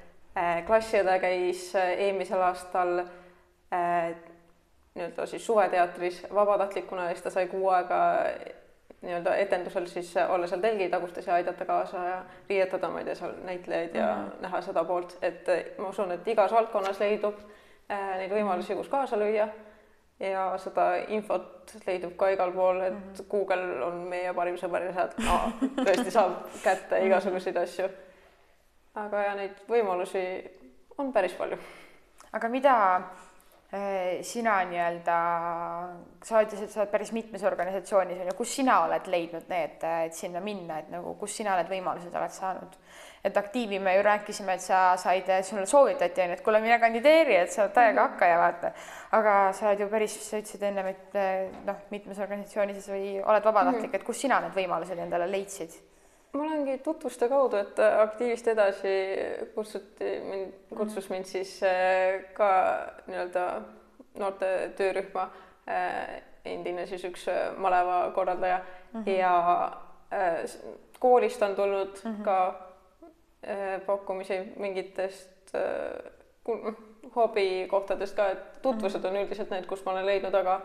klassiõde 0.67 1.19
käis 1.19 1.75
äh, 1.75 1.89
eelmisel 2.07 2.41
aastal 2.41 2.99
äh, 3.03 4.13
nii-öelda 4.95 5.25
siis 5.25 5.45
suveteatris 5.45 6.25
vabatahtlikuna 6.33 7.09
ja 7.09 7.15
siis 7.15 7.23
ta 7.23 7.29
sai 7.29 7.47
kuu 7.47 7.69
aega 7.69 7.99
nii-öelda 9.01 9.35
etendusel 9.35 9.87
siis 9.91 10.13
olla 10.29 10.47
seal 10.47 10.61
telgitagustes 10.61 11.27
ja 11.27 11.33
aidata 11.33 11.65
kaasa 11.65 12.03
ja 12.05 12.21
riietada, 12.49 12.89
ma 12.89 12.99
ei 12.99 13.05
tea, 13.05 13.15
seal 13.15 13.33
näitlejaid 13.43 13.95
ja 13.95 14.15
mm 14.15 14.27
-hmm. 14.27 14.41
näha 14.41 14.61
seda 14.61 14.83
poolt, 14.83 15.17
et 15.21 15.47
ma 15.77 15.89
usun, 15.89 16.11
et 16.11 16.27
igas 16.27 16.51
valdkonnas 16.51 16.99
leidub 16.99 17.39
neid 17.89 18.31
võimalusi, 18.31 18.75
kus 18.75 18.89
kaasa 18.89 19.17
lüüa. 19.17 19.47
ja 20.19 20.57
seda 20.57 20.95
infot 21.07 21.73
leidub 21.87 22.15
ka 22.15 22.29
igal 22.29 22.51
pool, 22.51 22.81
et 22.81 22.93
mm 22.93 23.01
-hmm. 23.13 23.25
Google 23.29 23.85
on 23.85 23.93
meie 23.93 24.33
parim 24.33 24.55
sõber 24.55 24.85
ja 24.85 24.93
sealt 24.93 25.17
no, 25.17 25.51
tõesti 25.85 26.11
saab 26.11 26.31
kätte 26.63 27.05
igasuguseid 27.05 27.57
asju. 27.57 27.89
Aga 28.95 29.23
ja 29.23 29.35
neid 29.35 29.61
võimalusi 29.67 30.23
on 30.97 31.11
päris 31.13 31.33
palju. 31.33 31.57
aga 32.31 32.49
mida 32.49 32.75
Äh, 33.73 34.19
sina 34.21 34.57
nii-öelda, 34.67 35.17
sa 36.27 36.41
ütlesid, 36.43 36.67
sa 36.73 36.81
oled 36.81 36.89
päris 36.91 37.13
mitmes 37.15 37.43
organisatsioonis 37.47 38.17
on 38.19 38.27
ju, 38.27 38.33
kus 38.35 38.55
sina 38.57 38.81
oled 38.83 39.05
leidnud 39.07 39.45
need, 39.47 39.85
et 39.87 40.17
sinna 40.17 40.41
minna, 40.43 40.81
et 40.81 40.89
nagu 40.91 41.13
kus 41.21 41.37
sina 41.39 41.53
need 41.55 41.71
võimalused 41.71 42.11
oled 42.11 42.35
saanud? 42.35 42.75
et 43.23 43.37
aktiivi 43.37 43.79
me 43.79 43.93
ju 43.95 44.01
rääkisime, 44.03 44.57
et 44.57 44.65
sa 44.65 44.81
said, 44.99 45.29
sulle 45.47 45.63
soovitati 45.69 46.23
onju, 46.25 46.35
et 46.35 46.43
kuule, 46.43 46.59
mine 46.59 46.81
kandideeri, 46.83 47.37
et 47.45 47.53
sa 47.53 47.63
oled 47.63 47.75
täiega 47.77 48.09
hakka 48.09 48.27
ja 48.27 48.41
vaata. 48.41 48.73
aga 49.15 49.37
sa 49.55 49.69
oled 49.69 49.85
ju 49.85 49.87
päris, 49.93 50.17
sa 50.25 50.41
ütlesid 50.41 50.67
ennem, 50.67 50.91
et 50.91 51.15
noh, 51.69 51.79
mitmes 51.95 52.19
organisatsioonis 52.19 52.91
või 52.91 53.05
oled 53.21 53.47
vabatahtlik 53.47 53.87
-hmm. 53.87 54.01
et 54.01 54.09
kus 54.09 54.25
sina 54.25 54.41
need 54.43 54.57
võimalused 54.57 54.99
endale 54.99 55.31
leidsid? 55.31 55.79
Ma 56.33 56.43
olengi 56.43 56.77
tutvuste 56.83 57.27
kaudu, 57.29 57.59
et 57.59 57.79
aktiivist 57.79 58.47
edasi 58.47 58.95
kutsuti 59.55 60.11
mind, 60.23 60.53
kutsus 60.77 61.09
mind 61.11 61.27
siis 61.27 61.57
äh, 61.67 62.21
ka 62.37 62.49
nii-öelda 63.07 63.45
noorte 64.19 64.51
töörühma 64.77 65.27
äh, 65.67 66.21
endine 66.45 66.87
siis 66.87 67.03
üks 67.07 67.27
äh, 67.31 67.51
maleva 67.57 68.11
korraldaja 68.15 68.61
mm 68.93 69.03
-hmm. 69.03 69.09
ja 69.09 69.71
koolist 70.99 71.41
on 71.41 71.55
tulnud 71.55 71.99
mm 72.03 72.15
-hmm. 72.15 72.23
ka 72.23 72.67
pakkumisi 73.85 74.53
mingitest 74.55 75.53
hobikohtadest 77.15 78.15
ka, 78.15 78.27
et 78.29 78.61
tutvused 78.61 79.05
on 79.05 79.15
üldiselt 79.15 79.49
need, 79.49 79.65
kus 79.65 79.85
ma 79.85 79.91
olen 79.91 80.05
leidnud, 80.05 80.33
aga 80.33 80.61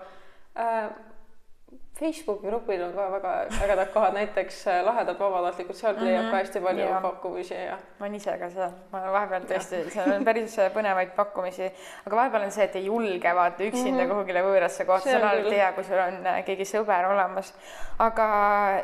Facebooki 1.96 2.46
grupil 2.46 2.82
on 2.84 2.92
ka 2.92 3.04
väga 3.08 3.30
ägedad 3.64 3.88
kohad, 3.92 4.12
näiteks 4.14 4.58
äh, 4.68 4.82
lahedad 4.84 5.16
vabatahtlikud, 5.18 5.74
sealt 5.74 6.00
leiab 6.00 6.20
mm 6.20 6.26
-hmm. 6.26 6.30
ka 6.30 6.36
hästi 6.36 6.60
palju 6.60 6.82
ja. 6.84 7.00
pakkumisi 7.00 7.54
ja. 7.54 7.78
ma 7.98 8.06
olen 8.06 8.14
ise 8.14 8.34
ka 8.38 8.50
seal, 8.50 8.74
ma 8.92 9.00
olen 9.00 9.12
vahepeal 9.12 9.46
tõesti, 9.52 9.80
seal 9.94 10.12
on 10.12 10.24
päris 10.24 10.58
äh, 10.58 10.68
põnevaid 10.74 11.14
pakkumisi, 11.16 11.70
aga 12.06 12.16
vahepeal 12.16 12.44
on 12.44 12.52
see, 12.52 12.64
et 12.64 12.76
ei 12.76 12.84
julge 12.84 13.34
vaata 13.34 13.64
üksinda 13.64 14.02
mm 14.02 14.10
-hmm. 14.10 14.12
kuhugile 14.12 14.42
võõrasse 14.42 14.84
kohta, 14.84 15.08
see 15.08 15.16
on 15.16 15.28
alati 15.28 15.56
hea, 15.56 15.72
kui 15.72 15.84
sul 15.84 16.02
on 16.04 16.26
äh, 16.26 16.44
keegi 16.44 16.68
sõber 16.74 17.08
olemas. 17.12 17.54
aga 17.98 18.28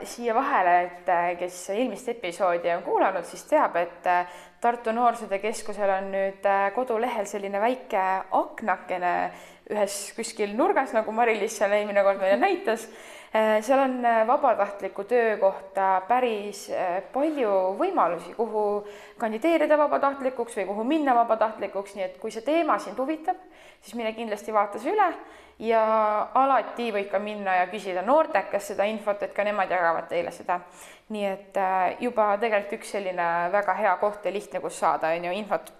siia 0.02 0.34
vahele, 0.34 0.80
et 0.82 1.38
kes 1.38 1.70
eelmist 1.70 2.08
episoodi 2.08 2.70
on 2.76 2.82
kuulanud, 2.82 3.24
siis 3.24 3.44
teab, 3.44 3.76
et 3.76 4.08
Tartu 4.60 4.92
Noorsootöö 4.92 5.38
Keskusel 5.38 5.90
on 5.90 6.12
nüüd 6.12 6.44
kodulehel 6.74 7.26
selline 7.26 7.60
väike 7.60 8.02
aknakene 8.30 9.32
ühes 9.72 9.96
kuskil 10.16 10.54
nurgas, 10.56 10.92
nagu 10.96 11.12
Mari-Liis 11.16 11.58
seal 11.58 11.72
eelmine 11.76 12.04
kord 12.06 12.20
meile 12.22 12.38
näitas. 12.40 12.86
Äh, 13.34 13.62
seal 13.64 13.80
on 13.80 14.04
äh, 14.04 14.26
vabatahtliku 14.28 15.04
töö 15.04 15.36
kohta 15.40 16.02
päris 16.08 16.66
äh, 16.70 16.98
palju 17.12 17.52
võimalusi, 17.78 18.34
kuhu 18.36 18.64
kandideerida 19.18 19.78
vabatahtlikuks 19.80 20.58
või 20.58 20.66
kuhu 20.68 20.84
minna 20.84 21.14
vabatahtlikuks, 21.16 21.94
nii 21.96 22.04
et 22.04 22.18
kui 22.20 22.34
see 22.34 22.44
teema 22.44 22.76
sind 22.78 23.00
huvitab, 23.00 23.38
siis 23.80 23.96
mine 23.96 24.12
kindlasti 24.12 24.52
vaata 24.52 24.82
see 24.82 24.92
üle 24.92 25.08
ja 25.64 25.80
alati 26.42 26.90
võid 26.92 27.08
ka 27.08 27.22
minna 27.24 27.56
ja 27.62 27.70
küsida 27.72 28.04
noortelt 28.04 28.52
käest 28.52 28.74
seda 28.74 28.84
infot, 28.92 29.24
et 29.24 29.32
ka 29.32 29.48
nemad 29.48 29.72
jagavad 29.72 30.12
teile 30.12 30.32
seda. 30.36 30.60
nii 31.12 31.24
et 31.28 31.58
juba 32.00 32.34
tegelikult 32.40 32.80
üks 32.82 32.92
selline 32.98 33.30
väga 33.52 33.80
hea 33.80 33.96
koht 34.00 34.28
ja 34.28 34.32
lihtne, 34.32 34.60
kus 34.60 34.76
saada, 34.80 35.16
on 35.16 35.24
ju, 35.24 35.32
infot. 35.40 35.72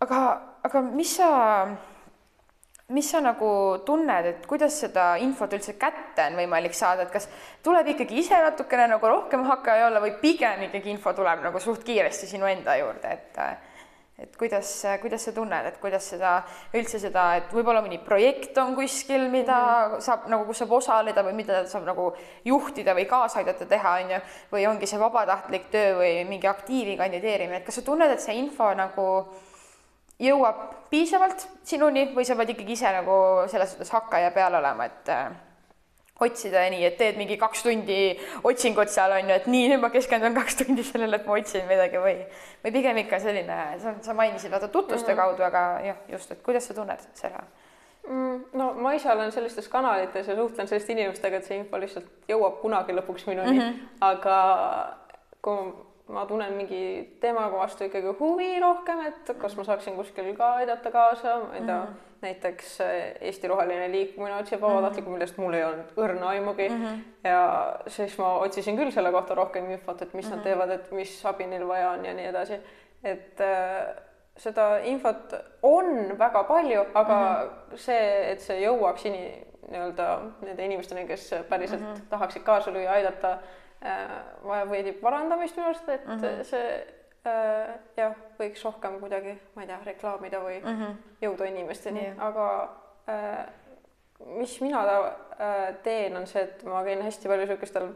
aga, 0.00 0.24
aga 0.64 0.82
mis 0.88 1.16
sa 1.16 1.30
mis 2.90 3.10
sa 3.10 3.20
nagu 3.22 3.50
tunned, 3.86 4.26
et 4.26 4.46
kuidas 4.50 4.80
seda 4.82 5.14
infot 5.22 5.52
üldse 5.54 5.76
kätte 5.78 6.26
on 6.26 6.38
võimalik 6.40 6.74
saada, 6.76 7.06
et 7.06 7.14
kas 7.14 7.28
tuleb 7.62 7.92
ikkagi 7.94 8.18
ise 8.22 8.38
natukene 8.42 8.88
nagu 8.94 9.10
rohkem 9.12 9.46
hakkaja 9.46 9.88
olla 9.88 10.02
või 10.02 10.16
pigem 10.20 10.66
ikkagi 10.68 10.90
info 10.94 11.14
tuleb 11.14 11.44
nagu 11.46 11.62
suht 11.62 11.84
kiiresti 11.86 12.30
sinu 12.30 12.50
enda 12.50 12.76
juurde, 12.80 13.12
et 13.14 13.42
et 14.20 14.36
kuidas, 14.36 14.68
kuidas 15.00 15.22
sa 15.24 15.32
tunned, 15.32 15.64
et 15.64 15.78
kuidas 15.80 16.04
seda 16.12 16.34
üldse 16.76 16.98
seda, 17.00 17.22
et 17.38 17.52
võib-olla 17.56 17.80
mõni 17.80 17.96
projekt 18.04 18.58
on 18.60 18.74
kuskil, 18.76 19.30
mida 19.32 19.56
mm 19.56 19.94
-hmm. 19.94 20.02
saab 20.04 20.26
nagu, 20.28 20.44
kus 20.44 20.58
saab 20.60 20.72
osaleda 20.76 21.24
või 21.24 21.32
mida 21.38 21.64
saab 21.66 21.86
nagu 21.88 22.12
juhtida 22.44 22.94
või 22.94 23.06
kaasa 23.08 23.38
aidata 23.40 23.66
teha, 23.66 23.94
on 24.02 24.10
ju, 24.10 24.18
või 24.52 24.66
ongi 24.68 24.86
see 24.86 25.00
vabatahtlik 25.00 25.70
töö 25.70 25.94
või 26.02 26.24
mingi 26.28 26.46
aktiivi 26.46 26.96
kandideerimine, 26.96 27.56
et 27.56 27.64
kas 27.64 27.74
sa 27.74 27.82
tunned, 27.82 28.10
et 28.10 28.20
see 28.20 28.36
info 28.36 28.74
nagu 28.74 29.06
jõuab 30.20 30.64
piisavalt 30.90 31.46
sinuni 31.64 32.10
või 32.14 32.26
sa 32.26 32.36
pead 32.38 32.52
ikkagi 32.54 32.76
ise 32.76 32.90
nagu 32.92 33.14
selles 33.50 33.72
suhtes 33.72 33.92
hakkaja 33.94 34.32
peal 34.34 34.58
olema, 34.58 34.88
et 34.90 35.12
äh, 35.12 35.30
otsida 36.20 36.66
nii, 36.72 36.84
et 36.84 36.98
teed 37.00 37.16
mingi 37.16 37.38
kaks 37.40 37.64
tundi 37.64 38.00
otsingut 38.44 38.92
seal 38.92 39.14
on 39.16 39.30
ju, 39.30 39.38
et 39.40 39.48
nii, 39.48 39.70
nüüd 39.72 39.82
ma 39.82 39.90
keskendun 39.94 40.36
kaks 40.36 40.60
tundi 40.60 40.84
sellele, 40.84 41.20
et 41.20 41.26
ma 41.28 41.38
otsin 41.38 41.64
midagi 41.68 42.02
või, 42.02 42.16
või 42.64 42.74
pigem 42.76 43.00
ikka 43.04 43.20
selline, 43.22 43.58
sa, 43.80 43.94
sa 44.04 44.16
mainisid 44.16 44.52
vaata 44.52 44.68
tutvuste 44.68 45.14
mm 45.14 45.16
-hmm. 45.16 45.22
kaudu, 45.24 45.46
aga 45.48 45.64
jah, 45.86 46.00
just, 46.12 46.32
et 46.32 46.42
kuidas 46.44 46.68
sa 46.68 46.76
tunned 46.76 47.06
seda 47.14 47.40
mm,? 48.08 48.40
no 48.52 48.72
ma 48.72 48.94
ise 48.94 49.12
olen 49.12 49.32
sellistes 49.32 49.68
kanalites 49.68 50.28
ja 50.28 50.36
suhtlen 50.36 50.68
selliste 50.68 50.92
inimestega, 50.92 51.36
et 51.36 51.48
see 51.48 51.58
info 51.62 51.80
lihtsalt 51.80 52.28
jõuab 52.28 52.60
kunagi 52.60 52.96
lõpuks 52.96 53.26
minuni 53.26 53.56
mm, 53.56 53.60
-hmm. 53.60 53.88
aga 54.00 54.38
kui 55.42 55.72
ma 56.10 56.26
tunnen 56.26 56.52
mingi 56.58 56.82
teemaga 57.22 57.58
vastu 57.62 57.86
ikkagi 57.86 58.14
huvi 58.18 58.50
rohkem, 58.62 59.02
et 59.06 59.32
kas 59.38 59.56
ma 59.58 59.64
saaksin 59.66 59.96
kuskil 59.98 60.32
ka 60.36 60.54
aidata 60.60 60.90
kaasa, 60.90 61.36
ma 61.44 61.54
ei 61.54 61.62
tea 61.62 61.76
mm, 61.76 61.86
-hmm. 61.86 62.18
näiteks 62.22 62.80
eh, 62.80 63.14
Eesti 63.20 63.48
Roheline 63.48 63.90
Liikumine 63.92 64.36
otsib 64.36 64.60
vabatahtlikku, 64.60 65.10
millest 65.10 65.38
mul 65.38 65.54
ei 65.54 65.64
olnud 65.64 65.94
õrna 65.96 66.28
aimugi 66.34 66.68
mm. 66.68 66.84
-hmm. 66.84 67.28
ja 67.28 67.76
siis 67.86 68.18
ma 68.18 68.34
otsisin 68.38 68.76
küll 68.76 68.90
selle 68.90 69.12
kohta 69.12 69.34
rohkem 69.34 69.70
infot, 69.70 70.02
et 70.02 70.14
mis 70.14 70.26
mm 70.26 70.32
-hmm. 70.32 70.36
nad 70.36 70.38
mhm. 70.38 70.48
teevad, 70.48 70.70
et 70.70 70.92
mis 70.92 71.26
abi 71.26 71.46
neil 71.46 71.68
vaja 71.68 71.90
on 71.90 72.04
ja 72.04 72.14
nii 72.14 72.26
edasi. 72.26 72.60
et 73.04 73.40
äh, 73.40 73.94
seda 74.36 74.78
infot 74.78 75.34
on 75.62 76.18
väga 76.18 76.44
palju, 76.44 76.84
aga 76.94 77.16
mm 77.16 77.48
-hmm. 77.48 77.76
see, 77.76 78.32
et 78.32 78.40
see 78.40 78.60
jõuaks 78.60 79.04
nii-öelda 79.04 80.20
nende 80.42 80.64
inimesteni, 80.64 81.06
kes 81.06 81.34
päriselt 81.48 81.80
mm 81.80 81.86
-hmm. 81.86 82.08
tahaksid 82.10 82.42
kaasa 82.42 82.70
lüüa, 82.70 82.90
aidata 82.90 83.38
vajab 84.44 84.70
veidi 84.70 84.92
parandamist 84.92 85.56
minu 85.56 85.68
arust, 85.68 85.88
et 85.88 86.06
mm 86.06 86.18
-hmm. 86.18 86.42
see 86.44 86.86
äh, 87.26 87.78
jah, 87.96 88.14
võiks 88.38 88.64
rohkem 88.64 89.00
kuidagi, 89.00 89.38
ma 89.54 89.62
ei 89.62 89.70
tea, 89.70 89.80
reklaamida 89.84 90.42
või 90.44 90.60
mm 90.60 90.76
-hmm. 90.76 90.96
jõuda 91.22 91.48
inimesteni 91.48 92.04
yeah., 92.04 92.26
aga 92.26 92.46
äh, 93.08 93.46
mis 94.26 94.60
mina 94.60 94.84
äh, 94.84 95.74
teen, 95.82 96.16
on 96.16 96.26
see, 96.26 96.42
et 96.42 96.64
ma 96.64 96.84
käin 96.84 97.02
hästi 97.02 97.28
palju 97.28 97.46
niisugustel 97.46 97.92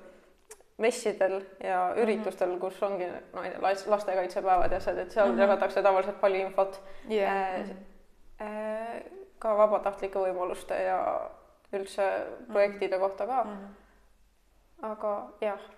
messidel 0.78 1.40
ja 1.62 1.90
mhm. 1.90 2.02
üritustel 2.02 2.48
mm, 2.48 2.54
-hmm. 2.54 2.60
kus 2.60 2.82
ongi, 2.82 3.06
no 3.32 3.42
ei 3.42 3.50
tea, 3.50 3.60
lastekaitsepäevad 3.86 4.72
ja 4.72 4.76
asjad, 4.76 4.98
et 4.98 5.10
seal 5.10 5.28
mm 5.28 5.36
-hmm. 5.36 5.40
jagatakse 5.40 5.82
tavaliselt 5.82 6.20
palju 6.20 6.46
infot 6.46 6.80
yeah.. 7.10 7.60
Äh, 7.60 7.70
äh, 8.40 9.02
ka 9.38 9.56
vabatahtlike 9.56 10.18
võimaluste 10.18 10.74
ja 10.82 11.30
üldse 11.72 12.26
projektide 12.52 12.98
kohta 12.98 13.26
ka 13.26 13.44
mm. 13.44 13.50
-hmm. 13.50 13.83
Aga 14.84 15.14
jah 15.40 15.70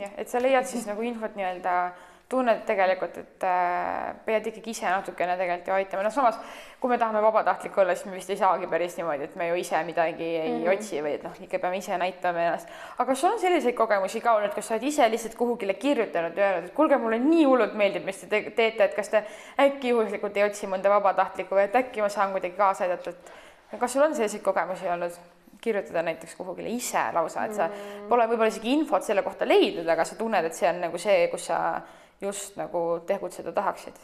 jah, 0.00 0.12
et 0.18 0.28
sa 0.28 0.42
leiad 0.42 0.66
siis 0.68 0.86
nagu 0.88 1.02
infot 1.06 1.34
nii-öelda, 1.36 1.78
tunned 2.26 2.64
tegelikult, 2.66 3.20
et 3.20 3.44
äh, 3.46 4.08
pead 4.26 4.48
ikkagi 4.50 4.72
ise 4.74 4.88
natukene 4.90 5.36
tegelikult 5.38 5.68
ju 5.70 5.74
aitama, 5.76 6.02
noh 6.02 6.14
samas 6.14 6.40
kui 6.82 6.90
me 6.90 6.96
tahame 6.98 7.20
vabatahtlik 7.22 7.76
olla, 7.78 7.94
siis 7.94 8.08
me 8.10 8.16
vist 8.18 8.32
ei 8.34 8.40
saagi 8.40 8.66
päris 8.66 8.96
niimoodi, 8.98 9.28
et 9.28 9.36
me 9.38 9.46
ju 9.46 9.60
ise 9.60 9.82
midagi 9.86 10.24
ei 10.24 10.48
mm 10.48 10.64
-hmm. 10.64 10.72
otsi 10.74 11.02
või 11.04 11.12
et 11.20 11.22
noh, 11.22 11.36
ikka 11.46 11.60
peame 11.62 11.78
ise 11.78 11.98
näitama 11.98 12.42
ennast. 12.42 12.68
aga 12.98 13.06
kas 13.12 13.20
sul 13.20 13.30
on 13.30 13.38
selliseid 13.38 13.76
kogemusi 13.78 14.20
ka 14.20 14.34
olnud, 14.34 14.54
kas 14.54 14.68
sa 14.68 14.74
oled 14.74 14.88
ise 14.90 15.08
lihtsalt 15.10 15.34
kuhugile 15.34 15.74
kirjutanud 15.74 16.36
ja 16.36 16.48
öelnud, 16.48 16.68
et 16.68 16.74
kuulge, 16.74 16.96
mulle 16.96 17.18
nii 17.18 17.44
hullult 17.44 17.74
meeldib, 17.74 18.04
mis 18.04 18.20
te 18.20 18.42
teete, 18.50 18.84
et 18.84 18.94
kas 18.94 19.08
te 19.08 19.24
äkki 19.58 19.88
juhuslikult 19.88 20.36
ei 20.36 20.44
otsi 20.44 20.66
mõnda 20.66 20.90
vabatahtlikku 20.90 21.54
või 21.54 21.70
et 21.70 21.76
äkki 21.76 22.02
ma 22.02 22.08
saan 22.08 22.32
kuidagi 22.32 22.56
kaasa 22.56 22.84
aidata, 22.84 23.10
et 23.10 23.80
kas 23.80 23.92
sul 23.92 24.02
on 24.02 24.14
selliseid 24.14 24.42
kogemusi 24.42 24.88
olnud? 24.88 25.12
Kirjutada 25.66 26.02
näiteks 26.06 26.34
kuhugile 26.38 26.70
ise 26.72 27.02
lausa, 27.16 27.46
et 27.46 27.56
sa 27.58 27.68
mm. 27.68 28.08
pole 28.10 28.26
võib-olla 28.30 28.52
isegi 28.52 28.74
infot 28.76 29.06
selle 29.06 29.24
kohta 29.26 29.48
leidnud, 29.48 29.88
aga 29.92 30.06
sa 30.06 30.18
tunned, 30.18 30.46
et 30.46 30.58
see 30.58 30.68
on 30.70 30.84
nagu 30.86 31.00
see, 31.02 31.26
kus 31.32 31.48
sa 31.50 31.58
just 32.22 32.56
nagu 32.60 32.84
tegutseda 33.08 33.54
tahaksid? 33.56 33.98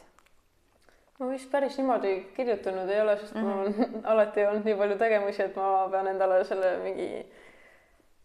ma 1.23 1.29
vist 1.31 1.51
päris 1.53 1.77
niimoodi 1.79 2.17
kirjutanud 2.37 2.89
ei 2.91 3.01
ole, 3.01 3.17
sest 3.21 3.35
mm 3.35 3.43
-hmm. 3.43 3.79
mul 3.79 3.95
on 3.95 4.07
alati 4.15 4.47
olnud 4.47 4.65
nii 4.67 4.75
palju 4.77 4.99
tegemisi, 4.99 5.43
et 5.43 5.57
ma 5.57 5.89
pean 5.91 6.09
endale 6.11 6.45
selle 6.45 6.77
mingi 6.83 7.09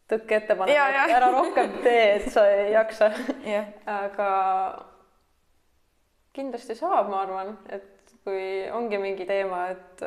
tõkke 0.09 0.39
ette 0.39 0.55
panema, 0.55 0.87
et 1.05 1.15
ära 1.19 1.31
rohkem 1.31 1.77
tee, 1.83 2.15
et 2.15 2.29
sa 2.31 2.47
ei 2.49 2.71
jaksa 2.79 3.11
yeah.. 3.45 3.67
aga 3.85 4.29
kindlasti 6.33 6.75
saab, 6.75 7.09
ma 7.09 7.21
arvan, 7.21 7.57
et 7.69 8.13
kui 8.23 8.69
ongi 8.71 8.97
mingi 9.01 9.25
teema, 9.25 9.67
et 9.73 10.03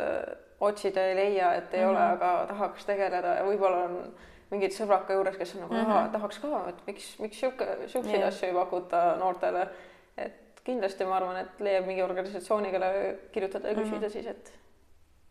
otsida 0.60 1.04
ei 1.06 1.16
leia, 1.16 1.54
et 1.54 1.74
ei 1.74 1.80
mm 1.80 1.86
-hmm. 1.86 1.90
ole, 1.90 2.02
aga 2.12 2.46
tahaks 2.48 2.84
tegeleda 2.86 3.34
ja 3.34 3.44
võib-olla 3.44 3.84
on 3.84 4.14
mingid 4.50 4.74
sõbrad 4.74 5.06
ka 5.06 5.16
juures, 5.16 5.36
kes 5.36 5.54
on 5.54 5.60
nagu 5.64 5.74
mm 5.74 5.86
-hmm. 5.86 6.10
tahaks 6.12 6.38
ka, 6.38 6.64
et 6.68 6.86
miks, 6.86 7.18
miks 7.18 7.40
sihuke, 7.40 7.66
sihukeseid 7.86 8.18
yeah. 8.18 8.28
asju 8.28 8.48
ei 8.48 8.54
pakuta 8.54 9.16
noortele. 9.16 9.68
et 10.16 10.60
kindlasti 10.64 11.04
ma 11.04 11.16
arvan, 11.16 11.36
et 11.36 11.60
leiab 11.60 11.86
mingi 11.86 12.02
organisatsiooni, 12.02 12.70
kelle 12.70 13.18
kirjutada 13.32 13.68
ja 13.68 13.74
küsida 13.74 13.96
mm 13.96 14.02
-hmm. 14.02 14.12
siis, 14.12 14.26
et 14.26 14.52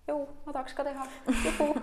jõu, 0.08 0.28
ma 0.46 0.54
tahaks 0.54 0.74
ka 0.74 0.84
teha, 0.84 1.06
juhu. 1.46 1.76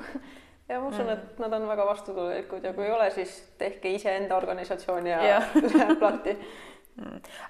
ja 0.68 0.80
ma 0.80 0.88
usun, 0.88 1.10
et 1.10 1.38
nad 1.38 1.52
on 1.52 1.68
väga 1.68 1.86
vastutulelikud 1.86 2.64
ja 2.64 2.72
kui 2.72 2.84
ei 2.84 2.92
ole, 2.92 3.10
siis 3.10 3.54
tehke 3.58 3.90
iseenda 3.90 4.36
organisatsiooni 4.36 5.10
ja, 5.10 5.22
ja. 5.22 5.42
läheb 5.78 6.00
Mm. 6.00 6.36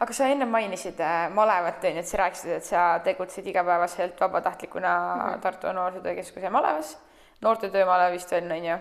Aga 0.01 0.15
sa 0.17 0.29
enne 0.31 0.47
mainisid 0.51 1.01
äh, 1.03 1.29
malevat, 1.35 1.85
onju, 1.87 2.03
et 2.03 2.09
sa 2.09 2.19
rääkisid, 2.23 2.53
et 2.57 2.67
sa 2.67 2.85
tegutsed 3.05 3.47
igapäevaselt 3.47 4.21
vabatahtlikuna 4.21 4.93
mm 4.93 5.21
-hmm. 5.21 5.41
Tartu 5.41 5.73
Noorsootöö 5.73 6.15
Keskuse 6.15 6.51
malevas, 6.51 6.99
noortetöö 7.41 7.87
malev 7.87 8.13
vist 8.13 8.33
on, 8.33 8.53
onju. 8.53 8.79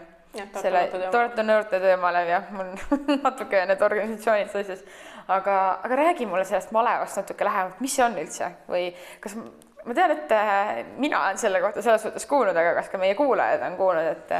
selle 0.62 0.90
Tartu 1.12 1.44
Noortetöö 1.44 1.98
malev 1.98 2.28
jah, 2.28 2.52
mul 2.52 2.74
natuke 3.24 3.66
need 3.66 3.82
organisatsioonid 3.82 4.50
sassis, 4.50 4.84
aga, 5.28 5.80
aga 5.84 5.96
räägi 5.96 6.26
mulle 6.26 6.46
sellest 6.46 6.72
malevast 6.72 7.18
natuke 7.18 7.46
lähemalt, 7.46 7.80
mis 7.80 7.96
see 7.96 8.06
on 8.06 8.18
üldse? 8.18 8.52
Või 8.68 8.96
kas 9.20 9.38
ma 9.86 9.94
tean, 9.94 10.12
et 10.12 10.32
äh, 10.32 10.86
mina 10.98 11.24
olen 11.24 11.38
selle 11.38 11.62
kohta 11.62 11.82
selles 11.82 12.02
suhtes 12.02 12.26
kuulnud, 12.26 12.58
aga 12.58 12.74
kas 12.74 12.90
ka 12.90 12.98
meie 12.98 13.16
kuulajad 13.16 13.62
on 13.62 13.78
kuulnud, 13.78 14.12
et 14.12 14.32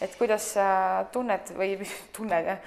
et 0.00 0.16
kuidas 0.16 0.54
sa 0.54 1.04
tunned 1.12 1.50
või 1.56 1.76
tunned 2.16 2.46
jah 2.46 2.58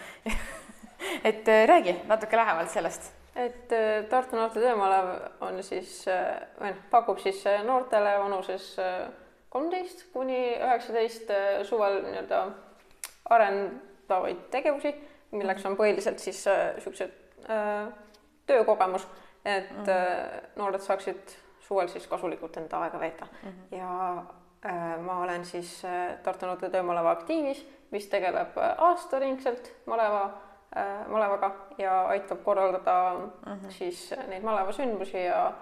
et 1.29 1.47
äh, 1.47 1.67
räägi 1.67 1.95
natuke 2.07 2.37
lähemalt 2.37 2.69
sellest. 2.69 3.11
et 3.35 3.71
äh, 3.71 4.05
Tartu 4.09 4.35
Noorte 4.35 4.59
Töömalev 4.59 5.09
on 5.41 5.63
siis 5.63 6.03
äh, 6.07 6.41
või 6.59 6.73
noh, 6.73 6.83
pakub 6.91 7.19
siis 7.19 7.43
noortele 7.65 8.17
vanuses 8.19 8.75
kolmteist 9.49 10.05
kuni 10.13 10.37
üheksateist 10.53 11.31
suvel 11.69 11.99
nii-öelda 12.05 12.43
arendavaid 13.33 14.47
tegevusi, 14.51 14.93
milleks 15.31 15.65
on 15.65 15.77
põhiliselt 15.77 16.21
siis 16.21 16.43
niisugused 16.45 17.13
töökogemus, 18.47 19.05
et 19.45 19.69
mm 19.71 19.83
-hmm. 19.85 20.49
noored 20.55 20.81
saaksid 20.81 21.35
suvel 21.59 21.87
siis 21.87 22.07
kasulikult 22.07 22.57
enda 22.57 22.79
aega 22.79 22.99
veeta 22.99 23.25
mm. 23.25 23.49
-hmm. 23.49 23.77
ja 23.77 24.23
äh, 24.65 24.99
ma 24.99 25.19
olen 25.23 25.45
siis 25.45 25.81
Tartu 26.23 26.45
Noorte 26.45 26.69
Töömaleva 26.69 27.11
aktiivis, 27.11 27.67
mis 27.91 28.07
tegeleb 28.07 28.57
aastaringselt 28.77 29.71
maleva 29.85 30.31
malevaga 31.07 31.51
ja 31.77 31.99
aitab 32.15 32.43
korraldada 32.43 32.95
mm 33.13 33.29
-hmm. 33.45 33.71
siis 33.71 34.13
neid 34.27 34.43
malevasündmusi 34.43 35.23
ja 35.23 35.53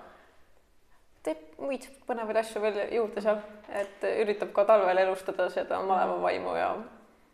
teeb 1.24 1.38
muid 1.62 1.86
põnevaid 2.08 2.39
asju 2.41 2.62
veel 2.62 2.80
juurde 2.96 3.22
seal, 3.22 3.41
et 3.70 4.03
üritab 4.24 4.53
ka 4.56 4.65
talvel 4.65 4.98
elustada 4.98 5.50
seda 5.50 5.82
malevavaimu 5.86 6.56
ja 6.56 6.75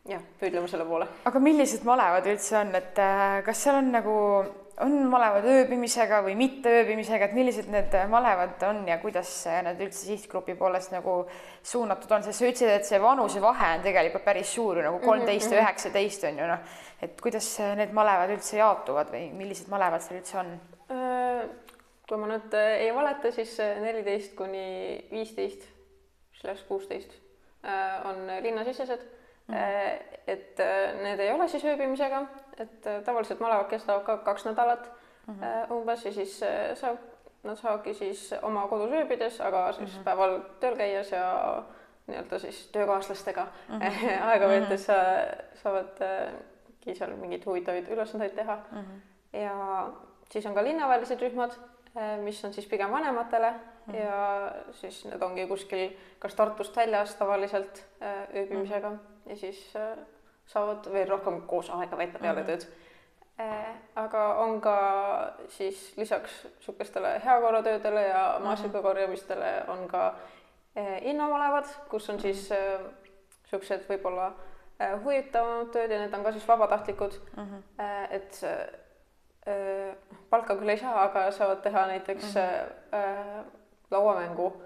jah, 0.08 0.24
püüdlema 0.40 0.68
selle 0.68 0.86
poole. 0.86 1.08
aga 1.26 1.40
millised 1.40 1.84
malevad 1.88 2.26
üldse 2.26 2.58
on, 2.62 2.76
et 2.76 3.00
äh, 3.00 3.44
kas 3.48 3.64
seal 3.64 3.80
on 3.80 3.92
nagu 3.92 4.16
on 4.84 4.94
malevad 5.10 5.46
ööbimisega 5.50 6.20
või 6.26 6.36
mitte 6.38 6.70
ööbimisega, 6.82 7.26
et 7.26 7.36
millised 7.38 7.70
need 7.74 7.96
malevad 8.12 8.62
on 8.68 8.84
ja 8.88 9.00
kuidas 9.02 9.32
need 9.66 9.80
üldse 9.88 10.04
sihtgrupi 10.06 10.54
poolest 10.60 10.94
nagu 10.94 11.20
suunatud 11.66 12.12
on, 12.14 12.26
sest 12.26 12.44
sa 12.44 12.46
ütlesid, 12.46 12.74
et 12.76 12.86
see 12.86 13.00
vanusevahe 13.02 13.72
on 13.78 13.86
tegelikult 13.86 14.26
päris 14.28 14.52
suur 14.54 14.82
nagu 14.86 15.00
kolmteist 15.02 15.50
ja 15.50 15.56
mhm, 15.56 15.58
mhm. 15.58 15.66
üheksateist 15.66 16.28
on 16.30 16.42
ju 16.44 16.50
noh, 16.52 16.76
et 17.02 17.22
kuidas 17.22 17.50
need 17.80 17.96
malevad 17.98 18.36
üldse 18.38 18.60
jaotuvad 18.62 19.10
või 19.14 19.32
millised 19.40 19.72
malevad 19.74 20.06
seal 20.06 20.22
üldse 20.22 20.42
on? 20.44 20.54
Äh, 20.94 21.42
kui 22.08 22.22
ma 22.22 22.30
nüüd 22.36 22.58
äh, 22.58 22.78
ei 22.86 22.94
valeta, 22.96 23.34
siis 23.34 23.58
neliteist 23.82 24.38
kuni 24.38 24.68
viisteist, 25.10 25.66
slaš 26.38 26.62
kuusteist 26.70 27.18
äh, 27.66 28.06
on 28.06 28.28
linnasisesed. 28.46 29.17
Et 30.28 30.60
need 31.04 31.20
ei 31.20 31.32
ole 31.32 31.48
siis 31.48 31.66
ööbimisega, 31.66 32.26
et 32.60 32.88
tavaliselt 33.06 33.40
malevad 33.40 33.70
kestavad 33.72 34.04
ka 34.04 34.18
kaks 34.18 34.46
nädalat 34.46 34.90
mm 35.28 35.36
-hmm. 35.40 35.74
umbes 35.74 36.06
ja 36.06 36.12
siis 36.12 36.40
saab, 36.74 36.98
nad 37.44 37.56
saavadki 37.56 37.94
siis 37.94 38.34
oma 38.42 38.68
kodus 38.68 38.92
ööbides, 38.92 39.42
aga 39.42 39.72
siis 39.72 39.94
mm 39.94 40.00
-hmm. 40.00 40.04
päeval 40.04 40.40
tööl 40.60 40.76
käies 40.76 41.12
ja 41.12 41.64
nii-öelda 42.08 42.40
siis 42.40 42.68
töökaaslastega 42.72 43.48
mm 43.70 43.80
-hmm. 43.80 44.24
aega 44.30 44.48
veetes 44.48 44.88
mhm. 44.88 45.58
saavadki 45.64 46.96
seal 46.96 47.16
mingeid 47.16 47.46
huvitavaid 47.46 47.88
ülesandeid 47.88 48.36
teha 48.36 48.56
mm. 48.72 48.78
-hmm. 48.78 49.38
ja 49.38 49.88
siis 50.32 50.46
on 50.46 50.54
ka 50.54 50.64
linnavälised 50.64 51.22
rühmad, 51.22 51.52
mis 52.24 52.46
on 52.46 52.54
siis 52.54 52.68
pigem 52.68 52.92
vanematele 52.92 53.52
mm 53.52 53.94
-hmm. 53.94 53.96
ja 53.96 54.52
siis 54.72 55.06
need 55.06 55.22
ongi 55.22 55.48
kuskil 55.48 55.90
kas 56.20 56.36
Tartust 56.36 56.76
väljas 56.76 57.16
tavaliselt 57.16 57.86
ööbimisega 58.36 58.90
mm. 58.90 58.96
-hmm 58.96 59.17
ja 59.30 59.36
siis 59.36 59.76
äh, 59.76 59.98
saavad 60.46 60.92
veel 60.94 61.10
rohkem 61.10 61.42
koos 61.48 61.70
aega 61.70 61.98
veeta 61.98 62.20
peale 62.20 62.42
mm 62.42 62.48
-hmm. 62.48 62.52
tööd 62.52 62.68
äh,. 63.40 63.76
aga 63.96 64.24
on 64.44 64.62
ka 64.62 64.78
siis 65.48 65.94
lisaks 65.98 66.44
niisugustele 66.44 67.22
heakorratöödele 67.26 68.02
ja 68.02 68.34
mhm. 68.34 68.44
maasika 68.44 68.82
korjamistele 68.82 69.64
on 69.68 69.88
ka 69.88 70.08
äh, 70.78 71.06
innamalevad, 71.06 71.66
kus 71.90 72.10
on 72.10 72.20
siis 72.20 72.50
niisugused 72.50 73.82
äh, 73.82 73.90
võib-olla 73.90 74.32
huvitavamad 75.04 75.72
tööd 75.74 75.92
ja 75.92 76.00
need 76.00 76.14
on 76.14 76.24
ka 76.24 76.32
siis 76.32 76.48
vabatahtlikud 76.48 77.14
mm. 77.38 77.44
-hmm. 77.44 77.64
Et 78.10 78.42
palka 80.30 80.56
küll 80.56 80.70
ei 80.70 80.78
saa, 80.78 81.04
aga 81.04 81.32
saavad 81.32 81.62
teha 81.62 81.88
näiteks 81.88 82.36
mm 82.36 82.42
-hmm. 82.42 83.46
lauamängu 83.92 84.62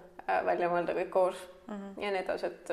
välja 0.45 0.69
mõelda 0.69 0.93
kõik 0.93 1.09
koos 1.09 1.49
mm 1.67 1.73
-hmm. 1.73 2.03
ja 2.03 2.11
nii 2.11 2.19
edasi, 2.19 2.45
et 2.45 2.69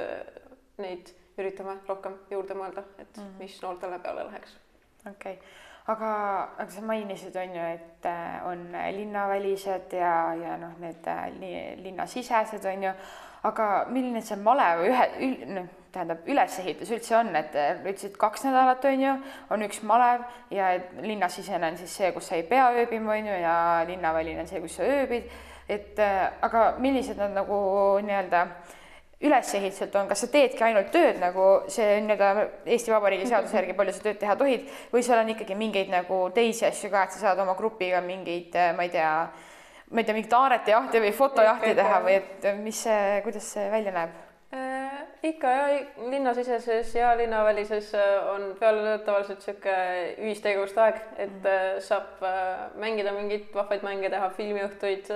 neid 0.79 1.15
üritame 1.39 1.79
rohkem 1.89 2.19
juurde 2.31 2.55
mõelda, 2.59 2.85
et 2.99 3.17
mm 3.17 3.23
-hmm. 3.23 3.39
mis 3.39 3.63
noortele 3.63 3.99
peale 3.99 4.25
läheks. 4.25 4.57
okei 5.07 5.33
okay., 5.33 5.37
aga, 5.87 6.11
aga 6.59 6.71
sa 6.71 6.81
mainisid, 6.81 7.37
on 7.37 7.55
ju, 7.57 7.63
et 7.63 8.07
äh, 8.07 8.47
on 8.47 8.69
linnavälised 8.93 9.93
ja, 9.93 10.35
ja 10.35 10.57
noh, 10.57 10.77
need 10.81 11.07
äh, 11.07 11.27
linnasisesed 11.83 12.65
on 12.65 12.83
ju, 12.83 12.93
aga 13.43 13.87
milline 13.89 14.23
see 14.23 14.37
malev 14.37 14.85
ühe, 14.85 15.07
noh, 15.47 15.69
tähendab, 15.93 16.27
ülesehitus 16.29 16.91
üldse 16.91 17.17
on, 17.17 17.37
et 17.37 17.55
äh, 17.57 17.81
ütlesid 17.81 18.17
kaks 18.21 18.45
nädalat 18.45 18.85
on 18.85 19.01
ju, 19.01 19.15
on 19.51 19.63
üks 19.63 19.83
malev 19.83 20.27
ja 20.51 20.75
linnasisene 21.01 21.71
on 21.73 21.77
siis 21.77 21.97
see, 21.97 22.13
kus 22.13 22.29
sa 22.29 22.37
ei 22.37 22.43
pea 22.43 22.71
ööbima, 22.73 23.13
on 23.17 23.31
ju, 23.33 23.39
ja 23.43 23.85
linnaväline 23.89 24.45
on 24.45 24.51
see, 24.51 24.61
kus 24.61 24.77
sa 24.77 24.83
ööbid. 24.83 25.31
et 25.69 25.99
aga 26.43 26.75
millised 26.81 27.19
nad 27.21 27.35
nagu 27.37 27.57
nii-öelda 28.01 28.43
äh, 28.43 28.78
ülesehituselt 29.21 29.97
on, 29.99 30.07
kas 30.09 30.21
sa 30.23 30.29
teedki 30.31 30.63
ainult 30.63 30.93
tööd 30.95 31.19
nagu 31.19 31.47
see 31.73 31.97
nii-öelda 32.07 32.47
Eesti 32.71 32.93
Vabariigi 32.95 33.27
seaduse 33.27 33.57
järgi, 33.59 33.75
palju 33.79 33.97
sa 33.97 34.05
tööd 34.05 34.21
teha 34.21 34.37
tohid, 34.39 34.69
või 34.93 35.03
seal 35.03 35.23
on 35.25 35.33
ikkagi 35.35 35.57
mingeid 35.59 35.91
nagu 35.91 36.21
teisi 36.35 36.69
asju 36.69 36.91
ka, 36.93 37.03
et 37.05 37.17
sa 37.17 37.25
saad 37.25 37.43
oma 37.43 37.57
grupiga 37.59 38.03
mingeid, 38.05 38.55
ma 38.79 38.87
ei 38.87 38.95
tea, 38.95 39.11
ma 39.91 40.03
ei 40.03 40.07
tea, 40.07 40.15
mingit 40.21 40.39
aaretiahti 40.39 41.03
või 41.03 41.13
fotojahti 41.19 41.75
teha 41.81 42.01
või 42.07 42.17
et 42.21 42.49
mis 42.63 42.87
see, 42.87 43.19
kuidas 43.27 43.51
see 43.57 43.67
välja 43.75 43.95
näeb 43.97 44.15
äh,? 44.55 45.03
ikka 45.27 45.51
ja 45.51 45.67
linnasiseses 46.13 46.95
ja 46.95 47.11
linnavälises 47.19 47.91
äh, 47.99 48.33
on 48.37 48.53
peale 48.61 48.99
tavaliselt 49.03 49.43
niisugune 49.43 50.15
ühistegevuste 50.23 50.85
aeg, 50.85 51.03
et 51.17 51.31
mm 51.31 51.43
-hmm. 51.43 51.81
saab 51.91 52.23
äh, 52.23 52.69
mängida 52.79 53.13
mingeid 53.13 53.51
vahvaid 53.55 53.83
mänge, 53.83 54.11
teha 54.11 54.31
filmiõhtuid 54.31 55.11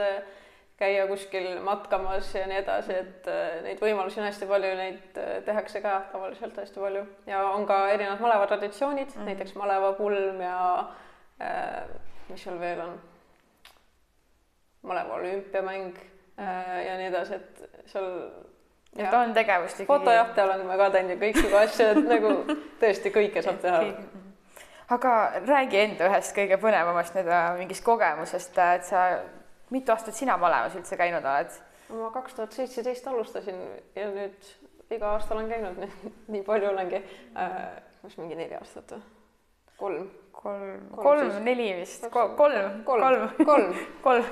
käia 0.82 1.06
kuskil 1.06 1.48
matkamas 1.64 2.34
ja 2.34 2.46
nii 2.50 2.58
edasi, 2.62 2.98
et 3.04 3.28
äh, 3.30 3.60
neid 3.66 3.80
võimalusi 3.82 4.20
on 4.20 4.28
hästi 4.28 4.48
palju, 4.50 4.72
neid 4.78 5.20
äh, 5.22 5.34
tehakse 5.46 5.82
ka 5.84 5.98
tavaliselt 6.12 6.58
hästi 6.58 6.82
palju. 6.82 7.04
Ja 7.30 7.44
on 7.54 7.66
ka 7.68 7.84
erinevad 7.94 8.22
maleva 8.22 8.48
traditsioonid 8.50 9.08
mm, 9.08 9.20
-hmm. 9.20 9.30
näiteks 9.30 9.54
malevapulm 9.58 10.40
ja 10.40 10.56
äh, 11.42 11.82
mis 12.28 12.44
seal 12.44 12.60
veel 12.60 12.80
on, 12.80 12.96
maleva 14.82 15.14
olümpiamäng 15.20 16.00
äh, 16.38 16.86
ja 16.86 16.96
nii 16.98 17.12
edasi, 17.12 17.34
et 17.34 17.86
seal 17.86 18.10
et 18.96 19.14
on 19.14 19.34
tegevust 19.34 19.80
ikkagi. 19.80 19.86
fotojahte 19.86 20.42
oleme 20.42 20.76
ka 20.76 20.90
teinud 20.90 21.14
ja 21.14 21.20
kõiksugu 21.20 21.60
asju, 21.62 21.86
et 21.86 22.08
nagu 22.08 22.32
tõesti 22.80 23.12
kõike 23.14 23.42
saab 23.44 23.62
teha. 23.62 23.84
Aga 24.92 25.12
räägi 25.46 25.78
enda 25.80 26.08
ühest 26.10 26.34
kõige 26.36 26.58
põnevamast 26.60 27.14
nii-öelda 27.16 27.54
mingist 27.56 27.84
kogemusest, 27.84 28.58
et 28.58 28.84
sa 28.84 29.04
mitu 29.72 29.94
aastat 29.94 30.16
sina 30.18 30.36
malevas 30.40 30.76
üldse 30.78 30.98
käinud 31.00 31.24
oled? 31.24 31.54
ma 31.92 32.10
kaks 32.14 32.36
tuhat 32.36 32.56
seitseteist 32.56 33.06
alustasin 33.08 33.58
ja 33.96 34.08
nüüd 34.12 34.52
iga 34.92 35.14
aasta 35.16 35.34
olen 35.34 35.48
käinud, 35.48 35.80
nii 36.32 36.42
palju 36.46 36.70
olengi. 36.72 37.02
Äh,. 37.36 37.56
mis 38.02 38.16
mingi 38.18 38.38
neli 38.38 38.56
aastat 38.58 38.96
või? 38.96 39.02
kolm. 39.82 40.10
kolm, 40.32 40.82
kolm, 40.96 41.32
neli 41.44 41.70
vist, 41.80 42.06
kolm, 42.10 42.36
kolm, 42.38 42.82
kolm, 42.84 43.28
kolm, 43.50 43.74
kolm, 44.02 44.28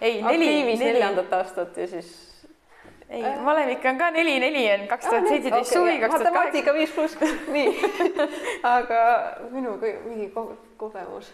ei 0.00 0.22
neli. 0.22 0.48
aktiivis 0.48 0.82
neljandat 0.84 1.32
aastat 1.40 1.76
ja 1.76 1.86
siis 1.90 2.12
ei 3.08 3.24
äh., 3.24 3.40
malevik 3.44 3.84
on 3.88 3.98
ka 3.98 4.10
neli, 4.14 4.36
neli 4.42 4.64
on 4.72 4.86
kaks 4.88 5.06
tuhat 5.08 5.28
seitseteist. 5.28 5.72
Suvi, 5.72 5.98
kaks 6.02 6.14
tuhat 6.14 6.32
kaheksa. 6.32 6.34
matemaatika 6.34 6.74
viis 6.76 6.92
pluss, 6.92 7.16
nii. 7.56 7.68
Aga 8.68 9.02
minu 9.50 9.78
mingi 9.80 10.32
kogemus 10.76 11.32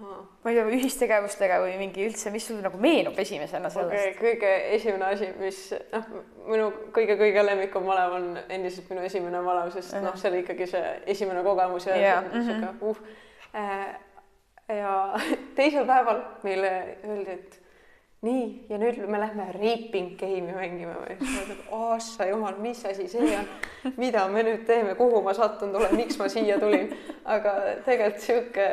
ma 0.00 0.50
ei 0.50 0.56
tea, 0.56 0.66
ühistegevustega 0.76 1.60
või 1.62 1.76
mingi 1.80 2.04
üldse, 2.08 2.32
mis 2.34 2.46
sul 2.48 2.60
nagu 2.64 2.80
meenub 2.80 3.18
esimesena 3.20 3.70
sellest 3.72 3.94
okay,? 3.96 4.18
kõige 4.18 4.52
esimene 4.76 5.08
asi, 5.12 5.30
mis 5.40 5.62
noh, 5.92 6.10
minu 6.48 6.68
kõige-kõige 6.96 7.44
lemmikum 7.46 7.86
malev 7.88 8.18
on 8.18 8.28
endiselt 8.48 8.90
minu 8.92 9.04
esimene 9.06 9.42
malev, 9.44 9.72
sest 9.74 9.92
uh 9.94 9.98
-huh. 9.98 10.08
noh, 10.08 10.20
see 10.20 10.30
oli 10.32 10.44
ikkagi 10.44 10.68
see 10.70 10.92
esimene 11.14 11.42
kogemus 11.46 11.86
ja 11.86 11.96
yeah. 11.96 12.30
sihuke 12.32 12.70
uh, 12.80 12.90
uh. 12.90 13.74
ja 14.76 14.94
teisel 15.58 15.86
päeval 15.86 16.22
meile 16.42 16.72
öeldi, 17.04 17.38
et 17.38 17.60
nii, 18.22 18.66
ja 18.68 18.78
nüüd 18.78 18.98
me 19.08 19.20
lähme 19.20 19.46
Raping 19.52 20.16
Game'i 20.20 20.52
mängima 20.52 20.96
või? 21.00 21.16
ossa 21.70 22.26
jumal, 22.28 22.58
mis 22.60 22.82
asi 22.86 23.08
see 23.08 23.36
on, 23.36 23.46
mida 23.96 24.26
me 24.28 24.42
nüüd 24.44 24.66
teeme, 24.68 24.94
kuhu 24.94 25.22
ma 25.24 25.34
sattunud 25.36 25.80
olen, 25.80 25.96
miks 25.96 26.18
ma 26.20 26.28
siia 26.28 26.58
tulin, 26.60 26.90
aga 27.24 27.54
tegelikult 27.86 28.26
sihuke 28.26 28.66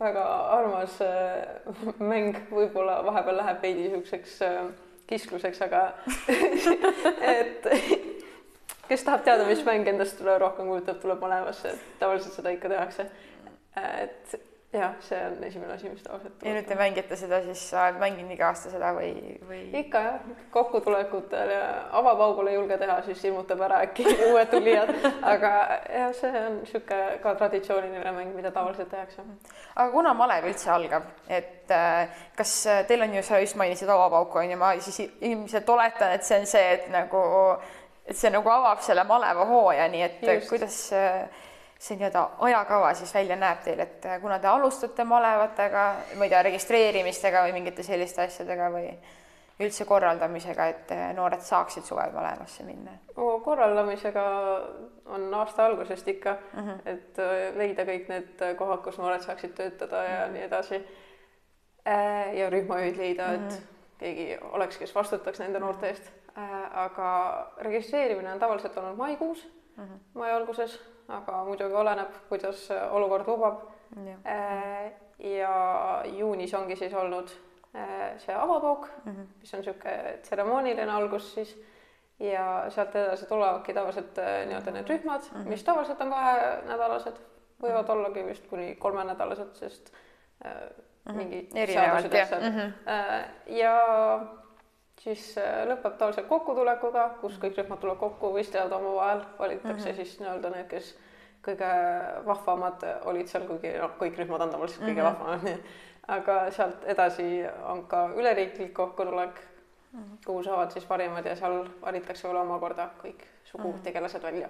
väga 0.00 0.24
armas 0.58 1.00
äh, 1.02 1.94
mäng 1.98 2.36
võib-olla 2.50 3.00
vahepeal 3.06 3.40
läheb 3.40 3.62
veidi 3.62 3.88
siukseks 3.92 4.36
äh, 4.46 4.60
kiskluseks, 5.08 5.62
aga 5.64 5.82
et 7.38 7.66
kes 8.88 9.04
tahab 9.04 9.24
teada, 9.24 9.46
mis 9.48 9.64
mäng 9.66 9.88
endast 9.88 10.20
rohkem 10.20 10.68
kujutab, 10.70 11.00
tuleb 11.02 11.22
malevasse, 11.24 11.74
tavaliselt 12.00 12.36
seda 12.36 12.52
ikka 12.54 12.70
tehakse. 12.72 13.08
et 13.78 14.38
jah, 14.72 14.94
see 15.00 15.26
on 15.26 15.44
esimene 15.44 15.72
asi, 15.72 15.88
mis 15.88 16.02
tavaliselt. 16.04 16.42
ja 16.44 16.52
nüüd 16.52 16.66
te 16.68 16.76
mängite 16.76 17.16
seda 17.16 17.38
siis, 17.46 17.60
sa 17.70 17.86
oled 17.86 18.02
mänginud 18.02 18.34
iga 18.34 18.50
aasta 18.50 18.68
seda 18.68 18.90
või, 18.96 19.14
või? 19.48 19.60
ikka 19.80 20.02
jah, 20.04 20.26
kokkutulekutel 20.52 21.52
ja 21.54 21.62
avapaugul 21.96 22.50
ei 22.50 22.58
julge 22.58 22.76
teha, 22.82 22.98
siis 23.06 23.24
ilmutab 23.30 23.64
ära 23.64 23.80
äkki 23.86 24.04
uued 24.28 24.52
tulijad, 24.52 24.92
aga 25.24 25.54
jah, 25.88 26.12
see 26.20 26.44
on 26.44 26.60
niisugune 26.60 27.16
ka 27.24 27.34
traditsiooniline 27.40 28.12
mäng, 28.18 28.36
mida 28.36 28.52
tavaliselt 28.52 28.92
tehakse. 28.92 29.24
aga 29.74 29.88
kuna 29.94 30.12
malev 30.18 30.50
üldse 30.52 30.70
algab, 30.76 31.08
et 31.32 31.72
äh, 31.72 32.22
kas 32.36 32.54
teil 32.90 33.08
on 33.08 33.16
ju, 33.16 33.24
sa 33.24 33.40
just 33.40 33.56
mainisid 33.56 33.88
avapauku 33.88 34.44
on 34.44 34.52
ju, 34.52 34.60
ma 34.60 34.74
siis 34.84 35.00
ilmselt 35.16 35.76
oletan, 35.78 36.12
et 36.12 36.28
see 36.28 36.42
on 36.42 36.48
see, 36.50 36.72
et 36.76 36.92
nagu, 36.92 37.24
et 38.04 38.16
see 38.16 38.36
nagu 38.36 38.52
avab 38.52 38.84
selle 38.84 39.08
maleva 39.08 39.48
hooaja, 39.48 39.88
nii 39.96 40.08
et 40.10 40.26
just. 40.28 40.52
kuidas 40.52 40.82
äh, 40.92 41.46
see 41.78 41.96
nii-öelda 41.96 42.24
ajakava 42.38 42.90
siis 42.94 43.14
välja 43.14 43.36
näeb 43.38 43.62
teil, 43.62 43.78
et 43.80 44.06
äh, 44.06 44.20
kuna 44.20 44.38
te 44.38 44.50
alustate 44.50 45.04
malevatega, 45.04 45.84
ma 46.18 46.26
ei 46.26 46.32
tea, 46.32 46.42
registreerimistega 46.48 47.44
või 47.46 47.54
mingite 47.54 47.86
selliste 47.86 48.24
asjadega 48.24 48.70
või 48.74 48.88
üldse 49.62 49.86
korraldamisega, 49.86 50.66
et 50.72 50.92
äh, 50.94 51.04
noored 51.14 51.44
saaksid 51.46 51.86
suvel 51.86 52.10
malevasse 52.14 52.66
minna? 52.66 52.98
korraldamisega 53.44 54.24
on 55.14 55.34
aasta 55.34 55.66
algusest 55.66 56.08
ikka 56.08 56.36
mm, 56.36 56.66
-hmm. 56.66 56.82
et 56.84 57.22
äh, 57.22 57.56
leida 57.56 57.86
kõik 57.86 58.10
need 58.10 58.44
kohad, 58.58 58.82
kus 58.82 58.98
noored 58.98 59.22
saaksid 59.22 59.54
töötada 59.54 60.02
ja 60.04 60.18
mm 60.18 60.24
-hmm. 60.24 60.32
nii 60.32 60.42
edasi. 60.42 60.86
ja 62.34 62.50
rühmajuhid 62.50 62.96
leida, 62.96 63.32
et 63.32 63.40
mm 63.40 63.48
-hmm. 63.48 63.98
keegi 63.98 64.38
oleks, 64.42 64.76
kes 64.78 64.94
vastutaks 64.94 65.38
nende 65.38 65.58
noorte 65.58 65.88
eest. 65.88 66.12
aga 66.72 67.50
registreerimine 67.58 68.32
on 68.32 68.38
tavaliselt 68.38 68.76
olnud 68.76 68.96
maikuus 68.96 69.48
mm, 69.76 69.84
-hmm. 69.84 69.98
mai 70.14 70.32
alguses 70.32 70.97
aga 71.08 71.44
muidugi 71.44 71.74
oleneb, 71.74 72.16
kuidas 72.28 72.68
olukord 72.90 73.26
lubab. 73.26 73.60
Äh, 74.26 74.92
ja 75.18 76.02
juunis 76.04 76.54
ongi 76.54 76.76
siis 76.76 76.94
olnud 76.94 77.30
äh, 77.74 78.18
see 78.20 78.34
avapauk 78.34 78.88
mm, 79.04 79.12
-hmm. 79.12 79.26
mis 79.40 79.54
on 79.54 79.60
niisugune 79.60 80.18
tseremooniline 80.22 80.92
algus 80.92 81.34
siis 81.34 81.56
ja 82.20 82.64
sealt 82.68 82.96
edasi 82.96 83.26
tulevadki 83.26 83.74
tavaliselt 83.74 84.18
äh, 84.18 84.46
nii-öelda 84.46 84.70
need 84.70 84.88
rühmad 84.88 85.20
mm, 85.32 85.40
-hmm. 85.40 85.48
mis 85.48 85.64
tavaliselt 85.64 86.00
on 86.00 86.10
kahenädalased, 86.10 87.16
võivad 87.62 87.82
mm 87.82 87.88
-hmm. 87.88 87.92
ollagi 87.92 88.26
vist 88.26 88.46
kuni 88.46 88.74
kolmenädalased, 88.74 89.54
sest 89.54 89.92
äh, 90.44 90.52
mm 90.52 91.12
-hmm. 91.12 91.16
mingi 91.16 91.48
erinevalt 91.54 92.12
jah 92.12 92.30
mm. 92.30 92.58
-hmm. 92.58 92.72
Ja 93.46 93.74
siis 95.02 95.34
äh, 95.38 95.64
lõpeb 95.68 95.98
tavaliselt 95.98 96.28
kokkutulekuga, 96.28 97.08
kus 97.20 97.38
kõik 97.42 97.58
rühmad 97.58 97.80
tulevad 97.80 98.00
kokku, 98.00 98.32
võistlevad 98.34 98.72
omavahel, 98.78 99.22
valitakse 99.38 99.74
mm 99.74 99.90
-hmm. 99.90 99.96
siis 99.96 100.20
nii-öelda 100.20 100.50
need, 100.54 100.66
kes 100.70 100.96
kõige 101.46 101.68
vahvamad 102.26 102.86
olid 103.04 103.28
seal, 103.30 103.46
kuigi 103.46 103.72
noh, 103.78 103.94
kõik 104.00 104.18
rühmad 104.18 104.46
on 104.46 104.50
tavaliselt 104.50 104.84
kõige 104.84 105.02
mm 105.02 105.06
-hmm. 105.06 105.20
vahvamad, 105.20 105.58
aga 106.08 106.50
sealt 106.50 106.84
edasi 106.84 107.44
on 107.66 107.84
ka 107.86 108.08
üleriiklik 108.16 108.72
kokkutulek 108.74 109.40
mm, 109.92 110.00
-hmm. 110.00 110.24
kuhu 110.26 110.42
saavad 110.42 110.70
siis 110.70 110.84
parimad 110.84 111.26
ja 111.26 111.36
seal 111.36 111.68
valitakse 111.82 112.28
veel 112.28 112.36
omakorda 112.36 112.90
kõik 113.04 113.22
sugutegelased 113.44 114.22
mhm. 114.22 114.26
välja 114.32 114.48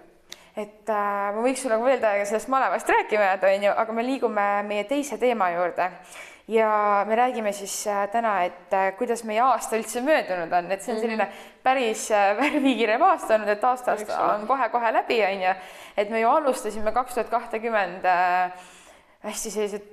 et 0.57 0.91
äh, 0.91 1.35
ma 1.35 1.43
võiks 1.43 1.63
sulle 1.63 1.85
veel 1.85 2.27
sellest 2.27 2.49
malevast 2.49 2.89
rääkima 2.89 3.23
jääda, 3.23 3.53
onju, 3.57 3.73
aga 3.77 3.93
me 3.93 4.03
liigume 4.07 4.63
meie 4.63 4.85
teise 4.85 5.19
teema 5.19 5.51
juurde 5.51 5.91
ja 6.49 7.05
me 7.09 7.17
räägime 7.17 7.53
siis 7.53 7.87
äh, 7.87 8.09
täna, 8.09 8.43
et 8.45 8.73
äh, 8.73 8.93
kuidas 8.97 9.25
meie 9.25 9.41
aasta 9.45 9.77
üldse 9.77 10.01
möödunud 10.01 10.53
on, 10.53 10.71
et 10.73 10.83
see 10.83 10.95
on 10.95 11.01
selline 11.03 11.27
mhm. 11.27 11.45
päris 11.63 12.07
äh, 12.11 12.33
värvikirev 12.41 13.05
aasta 13.05 13.37
olnud, 13.37 13.53
et 13.53 13.65
aasta 13.65 13.97
on 14.25 14.47
kohe-kohe 14.49 14.93
läbi, 14.97 15.21
on 15.27 15.45
ju. 15.45 15.55
et 15.97 16.11
me 16.11 16.23
ju 16.23 16.31
alustasime 16.31 16.93
kaks 16.97 17.15
tuhat 17.15 17.31
kahtekümmend 17.31 18.09
hästi 19.25 19.51
sellised 19.51 19.87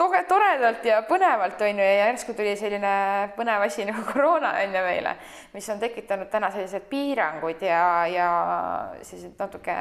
toge, 0.00 0.24
toredalt 0.28 0.84
ja 0.88 1.02
põnevalt 1.08 1.60
on 1.60 1.78
ju 1.82 1.84
ja 1.84 2.08
järsku 2.08 2.34
tuli 2.38 2.56
selline 2.56 2.96
põnev 3.36 3.68
asi 3.68 3.84
nagu 3.84 4.06
koroona 4.12 4.56
on 4.64 4.76
ju 4.80 4.84
meile, 4.88 5.16
mis 5.52 5.68
on 5.74 5.82
tekitanud 5.82 6.32
täna 6.32 6.50
sellised 6.54 6.88
piirangud 6.88 7.62
ja, 7.68 7.84
ja 8.08 8.28
sellised 9.02 9.36
natuke 9.38 9.76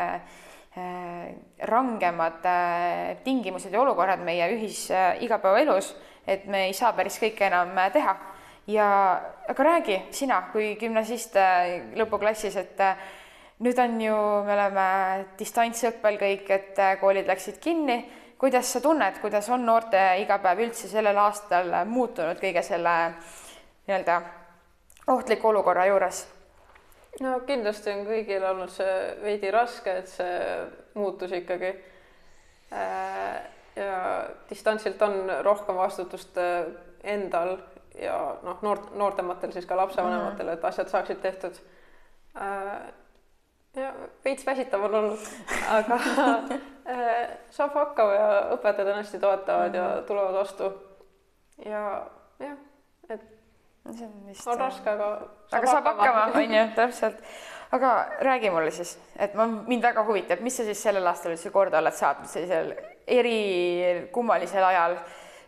rangemad 1.68 2.46
äh, 2.46 3.18
tingimused 3.24 3.74
ja 3.74 3.82
olukorrad 3.82 4.22
meie 4.24 4.48
ühis 4.54 4.86
äh, 4.92 5.18
igapäevaelus, 5.24 5.96
et 6.28 6.46
me 6.48 6.66
ei 6.70 6.74
saa 6.74 6.94
päris 6.96 7.20
kõike 7.20 7.50
enam 7.50 7.76
teha. 7.94 8.16
ja 8.68 8.88
aga 9.50 9.64
räägi 9.64 9.98
sina 10.12 10.42
kui 10.54 10.76
gümnasist 10.80 11.36
lõpuklassis, 11.98 12.56
et 12.56 12.80
nüüd 13.60 13.80
on 13.84 14.02
ju, 14.02 14.16
me 14.46 14.54
oleme 14.54 14.88
distantsõppel 15.40 16.20
kõik, 16.22 16.50
et 16.50 16.84
koolid 17.02 17.28
läksid 17.28 17.60
kinni. 17.60 18.06
kuidas 18.38 18.72
sa 18.72 18.82
tunned, 18.82 19.20
kuidas 19.22 19.50
on 19.50 19.66
noorte 19.66 20.00
igapäev 20.22 20.60
üldse 20.60 20.88
sellel 20.88 21.18
aastal 21.18 21.74
muutunud 21.86 22.40
kõige 22.40 22.64
selle 22.64 23.16
nii-öelda 23.88 24.22
ohtliku 25.08 25.48
olukorra 25.48 25.86
juures? 25.86 26.41
No 27.20 27.34
kindlasti 27.48 27.92
on 27.92 28.06
kõigil 28.08 28.46
olnud 28.48 28.72
see 28.72 28.94
veidi 29.24 29.52
raske, 29.52 29.98
et 30.04 30.12
see 30.12 30.38
muutus 30.96 31.34
ikkagi. 31.36 31.74
Äh, 32.72 33.42
ja 33.76 33.98
distantsilt 34.50 35.02
on 35.04 35.28
rohkem 35.44 35.76
vastutust 35.76 36.38
äh, 36.40 36.70
endal 37.04 37.58
ja 38.00 38.16
noh, 38.46 38.62
noort, 38.64 38.94
noortematel 38.96 39.52
siis 39.52 39.68
ka 39.68 39.76
lapsevanematel, 39.80 40.54
et 40.54 40.66
asjad 40.66 40.92
saaksid 40.92 41.20
tehtud. 41.24 41.60
Äh, 42.40 42.72
ja 43.76 43.92
veits 44.24 44.48
väsitav 44.48 44.88
on 44.88 44.96
olnud, 45.02 45.28
aga 45.78 46.00
saab 47.52 47.76
hakkama 47.76 48.16
ja 48.16 48.32
õpetajad 48.56 48.94
on 48.94 49.00
hästi 49.02 49.20
toetavad 49.20 49.76
ja 49.76 49.92
tulevad 50.08 50.40
vastu. 50.40 50.72
ja 51.66 51.84
jah, 52.40 52.58
et 53.10 53.41
see 53.96 54.06
on 54.06 54.28
vist. 54.28 54.48
on 54.48 54.60
raske, 54.60 54.90
aga. 54.90 55.10
aga 55.52 55.72
saab 55.72 55.90
hakkama, 55.92 56.26
on 56.36 56.56
ju, 56.56 56.64
täpselt. 56.76 57.24
aga 57.72 57.92
räägi 58.28 58.52
mulle 58.52 58.72
siis, 58.76 58.98
et 59.20 59.36
ma, 59.38 59.48
mind 59.48 59.84
väga 59.84 60.04
huvitab, 60.08 60.44
mis 60.46 60.58
sa 60.60 60.66
siis 60.68 60.82
sellel 60.84 61.08
aastal 61.08 61.36
üldse 61.36 61.52
korda 61.54 61.80
oled 61.80 61.96
saatnud 61.96 62.30
sellisel 62.32 62.74
erikummalisel 63.08 64.68
ajal, 64.68 64.98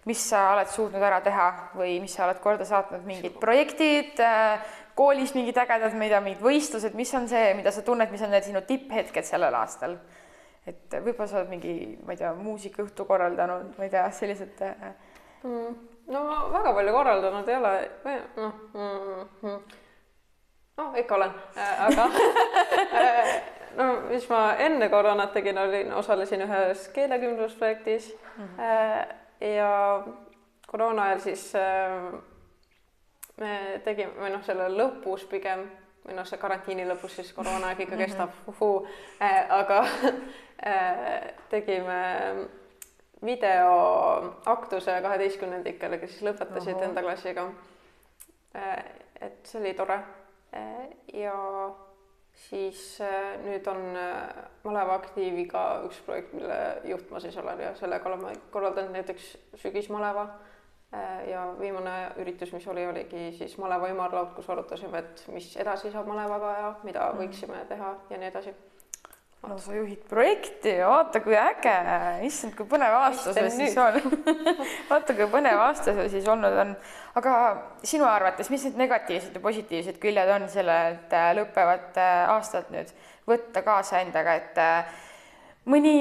mis 0.09 0.23
sa 0.29 0.45
oled 0.53 0.71
suutnud 0.71 1.03
ära 1.03 1.19
teha 1.23 1.49
või 1.77 1.97
mis 2.03 2.15
sa 2.15 2.27
oled 2.27 2.41
korda 2.43 2.67
saatnud, 2.67 3.05
mingid 3.07 3.37
projektid 3.39 4.19
äh, 4.23 4.73
koolis 4.95 5.33
mingid 5.35 5.57
ägedad, 5.57 5.95
tea, 5.95 6.19
mingid 6.23 6.43
võistlused, 6.43 6.97
mis 6.97 7.13
on 7.17 7.29
see, 7.31 7.53
mida 7.57 7.71
sa 7.73 7.85
tunned, 7.85 8.11
mis 8.11 8.21
on 8.25 8.33
need 8.35 8.45
sinu 8.47 8.63
tipphetked 8.67 9.27
sellel 9.29 9.55
aastal? 9.61 9.97
et 10.63 10.93
võib-olla 10.95 11.27
sa 11.27 11.41
oled 11.41 11.49
mingi, 11.51 11.73
ma 12.07 12.13
ei 12.13 12.21
tea, 12.21 12.29
muusikaõhtu 12.39 13.03
korraldanud, 13.03 13.73
ma 13.75 13.83
ei 13.83 13.91
tea, 13.91 14.05
sellised 14.15 14.61
äh, 14.63 14.93
mm 15.43 15.92
no 16.07 16.23
ma 16.23 16.37
väga 16.53 16.73
palju 16.73 16.93
korraldanud 16.93 17.49
ei 17.49 17.55
ole, 17.55 17.73
noh 18.35 18.53
mm, 18.73 19.25
mm, 19.41 19.59
noh, 20.77 20.95
ikka 20.99 21.15
olen, 21.15 21.35
äh, 21.57 21.85
aga 21.85 22.07
äh, 23.01 23.35
no 23.77 23.89
mis 24.09 24.25
ma 24.29 24.41
enne 24.59 24.89
koroonat 24.89 25.33
tegin, 25.33 25.57
olin, 25.57 25.93
osalesin 25.93 26.41
ühes 26.47 26.87
keelekümblusprojektis. 26.93 28.13
Mm 28.37 28.47
-hmm. 28.57 29.47
ja 29.47 30.03
koroona 30.67 31.03
ajal 31.03 31.19
siis 31.19 31.53
me 33.37 33.81
tegime, 33.85 34.11
või 34.17 34.31
noh, 34.33 34.43
selle 34.43 34.67
lõpus 34.69 35.27
pigem 35.29 35.67
või 36.05 36.15
noh, 36.17 36.25
see 36.25 36.37
karantiini 36.37 36.85
lõpus 36.87 37.15
siis 37.15 37.33
koroonaaeg 37.33 37.79
ikka 37.79 37.97
kestab. 37.97 38.29
Mm, 38.29 38.35
-hmm. 38.35 38.55
uhuu, 38.55 38.87
aga 39.49 39.85
tegime 41.53 42.01
videoaktuse 43.25 45.01
kaheteistkümnendikele, 45.01 45.97
kes 46.01 46.17
siis 46.17 46.27
lõpetasid 46.27 46.75
Oho. 46.75 46.85
enda 46.87 47.03
klassiga. 47.05 47.47
Äh, 48.55 48.83
et 49.21 49.47
see 49.47 49.61
oli 49.61 49.73
tore. 49.77 49.99
Äh, 50.53 50.87
ja 51.13 51.35
siis 52.47 53.01
äh, 53.01 53.35
nüüd 53.45 53.67
on 53.71 53.83
maleva 54.63 54.97
aktiiviga 54.99 55.83
üks 55.87 56.01
projekt, 56.05 56.33
mille 56.37 56.57
juht 56.89 57.11
ma 57.13 57.21
siis 57.23 57.37
olen 57.37 57.61
ja 57.63 57.75
sellega 57.79 58.09
oleme 58.09 58.33
korraldanud 58.51 58.97
näiteks 58.97 59.37
sügismaleva. 59.61 60.27
ja 61.27 61.47
viimane 61.59 62.11
üritus, 62.21 62.51
mis 62.53 62.67
oli, 62.69 62.83
oligi 62.85 63.31
siis 63.33 63.55
maleva 63.57 63.87
ümarlaud, 63.89 64.35
kus 64.35 64.49
arutasime, 64.53 64.99
et 64.99 65.23
mis 65.33 65.47
edasi 65.57 65.89
saab 65.89 66.05
malevaga 66.05 66.51
ja 66.59 66.67
mida 66.83 67.07
mhm. 67.07 67.23
võiksime 67.23 67.63
teha 67.65 67.95
ja 68.11 68.19
nii 68.21 68.29
edasi 68.29 68.53
no 69.47 69.57
sa 69.59 69.75
juhid 69.75 70.03
projekti 70.09 70.75
ja 70.77 70.87
vaata, 70.87 71.19
kui 71.23 71.35
äge, 71.35 71.73
issand, 72.27 72.55
kui 72.57 72.67
põnev 72.69 72.95
aasta 72.95 73.33
sul 73.35 73.49
siis 73.51 73.75
on. 73.81 73.97
Vaata, 74.91 75.15
kui 75.17 75.27
põnev 75.31 75.59
aasta 75.65 75.95
sul 75.95 76.09
siis 76.11 76.27
olnud 76.31 76.59
on. 76.63 76.75
aga 77.19 77.33
sinu 77.83 78.07
arvates, 78.07 78.49
mis 78.53 78.63
need 78.69 78.79
negatiivsed 78.79 79.35
ja 79.35 79.43
positiivsed 79.43 79.99
küljed 80.03 80.31
on 80.37 80.47
sellelt 80.51 81.15
lõppevat 81.39 81.99
aastat 82.31 82.71
nüüd 82.73 82.93
võtta 83.27 83.63
kaasa 83.65 84.01
endaga, 84.03 84.37
et 84.39 84.63
mõni 85.69 85.93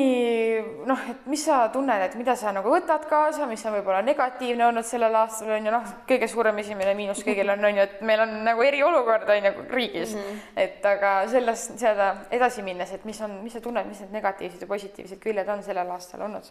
noh, 0.88 1.02
et 1.10 1.26
mis 1.30 1.42
sa 1.46 1.68
tunned, 1.72 2.02
et 2.02 2.14
mida 2.18 2.34
sa 2.38 2.50
nagu 2.54 2.70
võtad 2.72 3.04
kaasa, 3.10 3.46
mis 3.46 3.62
on 3.68 3.76
võib-olla 3.76 4.00
negatiivne 4.02 4.66
olnud 4.66 4.86
sellel 4.86 5.14
aastal 5.20 5.52
on 5.54 5.68
ju 5.68 5.74
noh, 5.74 5.92
kõige 6.08 6.28
suurem 6.30 6.58
esimene 6.62 6.96
miinus 6.98 7.22
kõigil 7.22 7.52
on, 7.54 7.62
on 7.68 7.78
ju, 7.78 7.86
et 7.86 8.02
meil 8.06 8.24
on 8.24 8.34
nagu 8.48 8.64
eriolukord 8.66 9.30
on 9.30 9.48
ju 9.48 9.52
riigis 9.70 10.16
mm, 10.16 10.26
-hmm. 10.26 10.42
et 10.64 10.86
aga 10.92 11.14
sellest, 11.30 11.78
seda 11.78 12.10
edasi 12.30 12.66
minnes, 12.66 12.90
et 12.92 13.04
mis 13.04 13.20
on, 13.22 13.38
mis 13.44 13.54
sa 13.54 13.62
tunned, 13.62 13.86
mis 13.86 14.02
need 14.02 14.18
negatiivsed 14.18 14.66
ja 14.66 14.70
positiivsed 14.70 15.22
küljed 15.22 15.48
on 15.48 15.62
sellel 15.62 15.90
aastal 15.94 16.26
olnud? 16.26 16.50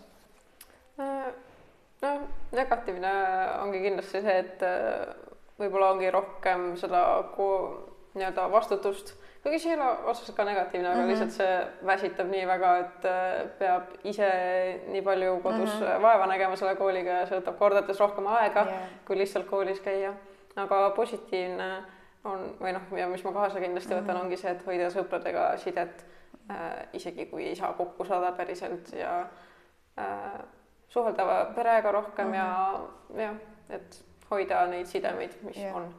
Äh, 0.99 1.31
noh, 2.01 2.21
negatiivne 2.51 3.11
ongi 3.61 3.83
kindlasti 3.89 4.21
see, 4.21 4.37
et 4.39 4.63
äh, 4.63 5.11
võib-olla 5.59 5.91
ongi 5.91 6.11
rohkem 6.11 6.77
seda 6.79 7.03
nii-öelda 8.15 8.51
vastutust 8.51 9.17
kuigi 9.43 9.59
see 9.59 9.71
ei 9.73 9.77
ole 9.79 9.87
otseselt 10.11 10.37
ka 10.37 10.43
negatiivne, 10.45 10.89
aga 10.89 10.97
mm 10.97 11.03
-hmm. 11.03 11.09
lihtsalt 11.09 11.31
see 11.31 11.85
väsitab 11.85 12.27
nii 12.29 12.47
väga, 12.47 12.73
et 12.77 13.05
äh, 13.05 13.47
peab 13.59 13.95
ise 14.03 14.29
nii 14.87 15.01
palju 15.01 15.39
kodus 15.43 15.73
mm 15.79 15.85
-hmm. 15.85 16.01
vaeva 16.01 16.27
nägema 16.27 16.55
selle 16.55 16.75
kooliga 16.75 17.09
ja 17.09 17.25
see 17.25 17.39
võtab 17.39 17.57
kordades 17.57 17.99
rohkem 17.99 18.27
aega 18.27 18.65
yeah. 18.67 18.83
kui 19.07 19.17
lihtsalt 19.17 19.47
koolis 19.47 19.79
käia. 19.79 20.13
aga 20.55 20.89
positiivne 20.95 21.83
on 22.23 22.55
või 22.61 22.73
noh, 22.73 22.81
ja 22.97 23.07
mis 23.07 23.23
ma 23.23 23.31
kaasa 23.31 23.59
kindlasti 23.59 23.93
võtan 23.93 24.03
mm, 24.05 24.11
-hmm. 24.11 24.23
ongi 24.23 24.37
see, 24.37 24.51
et 24.51 24.65
hoida 24.65 24.89
sõpradega 24.89 25.57
sidet 25.57 26.05
äh,, 26.51 26.87
isegi 26.93 27.25
kui 27.25 27.45
ei 27.45 27.55
saa 27.55 27.73
kokku 27.73 28.05
saada 28.05 28.31
päriselt 28.31 28.93
ja 28.93 29.21
äh, 29.99 30.41
suhelda 30.89 31.45
perega 31.55 31.91
rohkem 31.91 32.27
mm 32.27 32.33
-hmm. 32.33 33.19
ja 33.19 33.23
jah, 33.23 33.35
et 33.69 34.03
hoida 34.29 34.67
neid 34.67 34.85
sidemeid, 34.85 35.31
mis 35.41 35.57
yeah. 35.57 35.75
on 35.75 35.93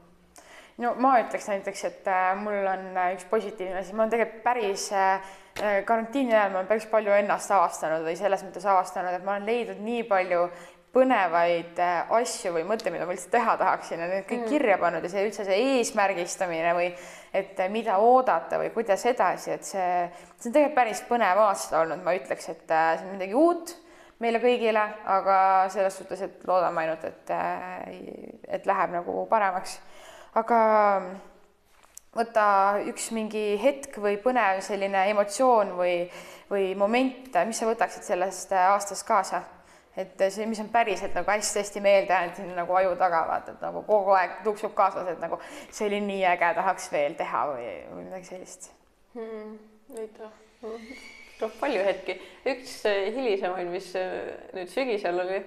no 0.81 0.95
ma 1.01 1.17
ütleks 1.21 1.49
näiteks, 1.51 1.85
et 1.89 2.11
äh, 2.11 2.33
mul 2.41 2.67
on 2.69 2.91
äh, 2.97 3.15
üks 3.17 3.27
positiivne 3.31 3.81
asi, 3.83 3.95
ma 3.97 4.05
olen 4.05 4.13
tegelikult 4.15 4.45
päris 4.45 4.89
äh, 4.97 5.33
karantiini 5.85 6.33
ajal 6.33 6.53
ma 6.53 6.63
olen 6.63 6.71
päris 6.71 6.87
palju 6.91 7.13
ennast 7.17 7.53
avastanud 7.53 8.07
või 8.07 8.17
selles 8.19 8.45
mõttes 8.47 8.65
avastanud, 8.69 9.19
et 9.19 9.27
ma 9.27 9.37
olen 9.37 9.49
leidnud 9.49 9.83
nii 9.85 10.07
palju 10.09 10.47
põnevaid 10.93 11.79
asju 12.13 12.51
või 12.53 12.67
mõtteid, 12.69 12.93
mida 12.93 13.07
ma 13.09 13.15
üldse 13.15 13.31
teha 13.33 13.55
tahaksin 13.61 14.01
ja 14.03 14.09
need 14.11 14.27
kõik 14.29 14.43
mm. 14.43 14.51
kirja 14.53 14.75
pannud 14.81 15.05
ja 15.07 15.11
see 15.13 15.23
üldse 15.25 15.47
see 15.49 15.61
eesmärgistamine 15.79 16.75
või 16.77 16.91
et 17.33 17.63
mida 17.73 17.97
oodata 17.97 18.59
või 18.61 18.69
kuidas 18.75 19.07
edasi, 19.09 19.55
et 19.55 19.65
see, 19.65 19.87
see 20.37 20.51
on 20.51 20.57
tegelikult 20.59 20.77
päris 20.77 21.01
põnev 21.09 21.41
aasta 21.47 21.81
olnud, 21.81 22.05
ma 22.05 22.13
ütleks, 22.19 22.51
et 22.53 22.67
see 22.69 23.07
on 23.07 23.15
midagi 23.15 23.39
uut 23.41 23.73
meile 24.23 24.39
kõigile, 24.43 24.83
aga 25.11 25.37
selles 25.73 25.97
suhtes, 25.99 26.21
et 26.29 26.45
loodame 26.47 26.85
ainult, 26.85 27.09
et, 27.09 27.33
et 28.59 28.69
läheb 28.69 28.93
nagu 28.95 29.25
paremaks 29.31 29.81
aga 30.39 30.61
võta 32.17 32.47
üks 32.89 33.09
mingi 33.17 33.57
hetk 33.61 33.97
või 34.01 34.19
põnev 34.21 34.61
selline 34.65 35.07
emotsioon 35.13 35.75
või, 35.79 35.97
või 36.51 36.73
moment, 36.79 37.33
mis 37.49 37.61
sa 37.61 37.69
võtaksid 37.69 38.07
sellest 38.07 38.55
aastast 38.57 39.07
kaasa? 39.09 39.43
et 39.93 40.23
see, 40.33 40.47
mis 40.49 40.61
on 40.63 40.71
päriselt 40.73 41.13
nagu 41.13 41.29
hästi-hästi 41.29 41.81
meelde 41.85 42.15
jäänud 42.15 42.39
siin 42.39 42.55
nagu 42.57 42.77
aju 42.79 42.95
taga, 42.97 43.27
vaata, 43.29 43.53
et 43.53 43.61
nagu 43.61 43.83
kogu 43.85 44.15
aeg 44.17 44.39
tuksub 44.45 44.73
kaasas, 44.73 45.11
et 45.13 45.19
nagu 45.21 45.37
see 45.69 45.85
oli 45.91 45.99
nii 46.07 46.23
äge, 46.31 46.49
tahaks 46.57 46.87
veel 46.95 47.17
teha 47.19 47.43
või, 47.51 47.67
või 47.91 48.07
midagi 48.07 48.31
sellist 48.31 48.71
hmm,. 49.13 49.59
Neid 49.93 50.17
noh, 50.23 50.33
noh 51.43 51.59
palju 51.61 51.83
hetki, 51.85 52.17
üks 52.49 52.79
hilisemaid, 52.89 53.69
mis 53.69 53.91
nüüd 54.57 54.73
sügisel 54.73 55.21
oli 55.27 55.43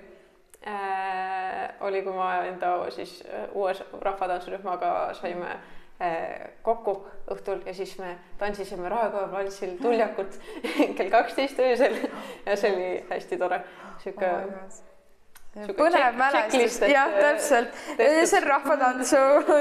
äh, 0.68 1.70
oli, 1.80 2.02
kui 2.02 2.14
ma 2.14 2.32
enda 2.50 2.78
siis 2.90 3.20
äh, 3.28 3.50
uues 3.54 3.84
rahvatantsurühmaga 4.02 5.14
saime 5.14 5.52
äh, 5.52 6.50
kokku 6.62 6.98
õhtul 7.32 7.62
ja 7.66 7.74
siis 7.74 7.98
me 8.00 8.18
tantsisime 8.38 8.90
Raekoja 8.90 9.28
platsil 9.28 9.78
tuljakut 9.84 10.40
kell 10.98 11.14
kaksteist 11.14 11.60
öösel. 11.60 12.02
Ja 12.46 12.58
see 12.58 12.76
oli 12.76 12.92
hästi 13.10 13.42
tore, 13.42 13.64
sihuke 14.04 14.36
oh 14.36 14.95
põnev 15.56 16.18
mälestus, 16.20 16.80
jah, 16.92 17.08
äh, 17.08 17.20
täpselt. 17.22 17.78
see 17.98 18.40
on 18.42 18.48
rahvatantsu 18.50 19.20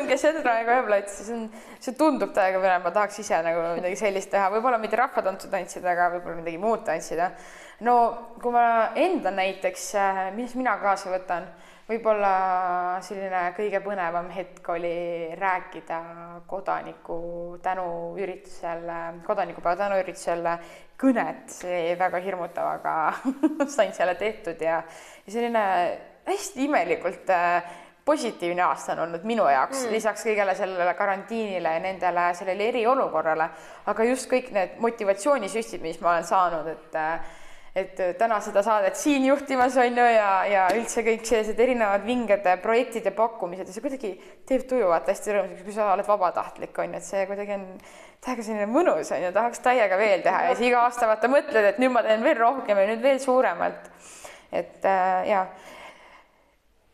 keset 0.08 0.40
Raekoja 0.42 0.82
platsi, 0.88 1.26
see 1.26 1.36
on, 1.36 1.44
see 1.78 1.94
tundub 1.98 2.32
täiega 2.34 2.58
põnev, 2.58 2.82
ma 2.82 2.90
tahaks 2.94 3.20
ise 3.22 3.38
nagu 3.46 3.62
midagi 3.76 4.00
sellist 4.00 4.32
teha, 4.32 4.48
võib-olla 4.56 4.80
mitte 4.82 4.98
rahvatantsu 4.98 5.52
tantsida, 5.52 5.92
aga 5.92 6.10
võib-olla 6.16 6.40
midagi 6.40 6.58
muud 6.58 6.82
tantsida. 6.88 7.30
No 7.86 7.94
kui 8.42 8.54
ma 8.54 8.66
enda 8.98 9.30
näiteks, 9.34 9.86
äh, 10.00 10.24
mis 10.34 10.56
mina 10.58 10.74
kaasa 10.82 11.14
võtan, 11.14 11.46
võib-olla 11.88 12.32
selline 13.04 13.42
kõige 13.56 13.80
põnevam 13.84 14.30
hetk 14.32 14.68
oli 14.72 15.34
rääkida 15.36 16.00
kodaniku 16.48 17.18
tänuüritusel, 17.62 18.88
kodanikupäeva 19.26 19.76
tänuüritusel 19.84 20.48
kõnet, 21.00 21.46
see 21.52 21.80
jäi 21.90 21.98
väga 22.00 22.22
hirmutav, 22.24 22.70
aga 22.78 22.96
sain 23.76 23.92
selle 23.96 24.16
tehtud 24.20 24.60
ja, 24.64 24.80
ja 25.26 25.36
selline 25.36 25.64
hästi 26.24 26.64
imelikult 26.64 27.30
äh, 27.34 27.74
positiivne 28.04 28.62
aasta 28.62 28.92
on 28.92 29.04
olnud 29.06 29.24
minu 29.28 29.46
jaoks 29.48 29.84
mm., 29.84 29.92
lisaks 29.92 30.24
kõigele 30.26 30.56
sellele 30.56 30.92
karantiinile 30.96 31.76
ja 31.76 31.84
nendele, 31.84 32.26
sellele 32.36 32.68
eriolukorrale, 32.72 33.48
aga 33.92 34.08
just 34.08 34.28
kõik 34.32 34.50
need 34.56 34.76
motivatsioonisüstid, 34.84 35.84
mis 35.84 36.00
ma 36.04 36.14
olen 36.14 36.28
saanud, 36.28 36.68
et 36.72 37.00
äh, 37.00 37.32
et 37.74 37.98
äh, 37.98 38.12
täna 38.14 38.38
seda 38.42 38.62
saadet 38.62 38.96
siin 38.98 39.24
juhtimas 39.26 39.76
on 39.82 39.98
ju 39.98 40.06
ja, 40.14 40.30
ja 40.46 40.64
üldse 40.76 41.02
kõik 41.06 41.24
sellised 41.26 41.58
erinevad 41.58 42.04
vinged 42.06 42.46
projektid 42.62 43.08
ja 43.08 43.12
pakkumised 43.16 43.66
ja 43.66 43.74
see 43.74 43.82
kuidagi 43.82 44.12
teeb 44.46 44.66
tuju 44.70 44.88
vaata 44.92 45.10
hästi 45.10 45.34
rõõmsaks, 45.34 45.64
kui 45.66 45.74
sa 45.74 45.90
oled 45.92 46.06
vabatahtlik 46.06 46.78
on 46.78 46.94
ju, 46.94 47.00
et 47.00 47.08
see 47.08 47.24
kuidagi 47.30 47.56
on 47.56 47.64
täiega 48.24 48.46
selline 48.46 48.68
mõnus 48.70 49.10
on 49.10 49.24
ju, 49.26 49.32
tahaks 49.34 49.62
täiega 49.64 49.98
veel 49.98 50.22
teha 50.22 50.44
ja 50.46 50.52
siis 50.54 50.68
iga 50.70 50.84
aasta 50.86 51.08
vaata 51.10 51.30
mõtled, 51.32 51.70
et 51.72 51.80
nüüd 51.82 51.92
ma 51.96 52.04
teen 52.06 52.22
veel 52.22 52.38
rohkem 52.38 52.78
ja 52.78 52.84
nüüd 52.92 53.02
veel 53.02 53.18
suuremalt. 53.22 53.90
et 54.54 54.86
äh, 54.86 55.24
ja 55.32 55.46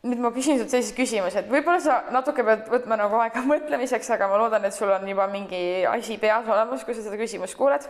nüüd 0.01 0.23
ma 0.23 0.31
küsin 0.33 0.57
sult 0.57 0.73
sellise 0.73 0.95
küsimuse, 0.97 1.43
et 1.43 1.51
võib-olla 1.51 1.77
sa 1.83 1.99
natuke 2.09 2.41
pead 2.47 2.65
võtma 2.71 2.97
nagu 2.97 3.19
aega 3.21 3.43
mõtlemiseks, 3.53 4.09
aga 4.17 4.31
ma 4.31 4.41
loodan, 4.41 4.65
et 4.65 4.73
sul 4.73 4.89
on 4.89 5.05
juba 5.07 5.29
mingi 5.29 5.85
asi 5.85 6.17
peas 6.17 6.49
olemas, 6.49 6.81
kui 6.87 6.97
sa 6.97 7.05
seda 7.05 7.21
küsimust 7.21 7.59
kuuled. 7.59 7.85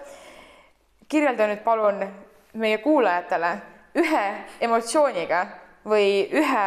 kirjelda 1.08 1.48
nüüd 1.48 1.64
palun 1.64 2.04
meie 2.54 2.78
kuulajatele 2.84 3.52
ühe 4.02 4.26
emotsiooniga 4.62 5.42
või 5.88 6.28
ühe 6.32 6.66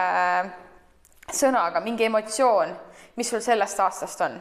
sõnaga, 1.32 1.80
mingi 1.84 2.06
emotsioon, 2.08 2.74
mis 3.16 3.30
sul 3.30 3.42
sellest 3.44 3.80
aastast 3.80 4.24
on? 4.26 4.40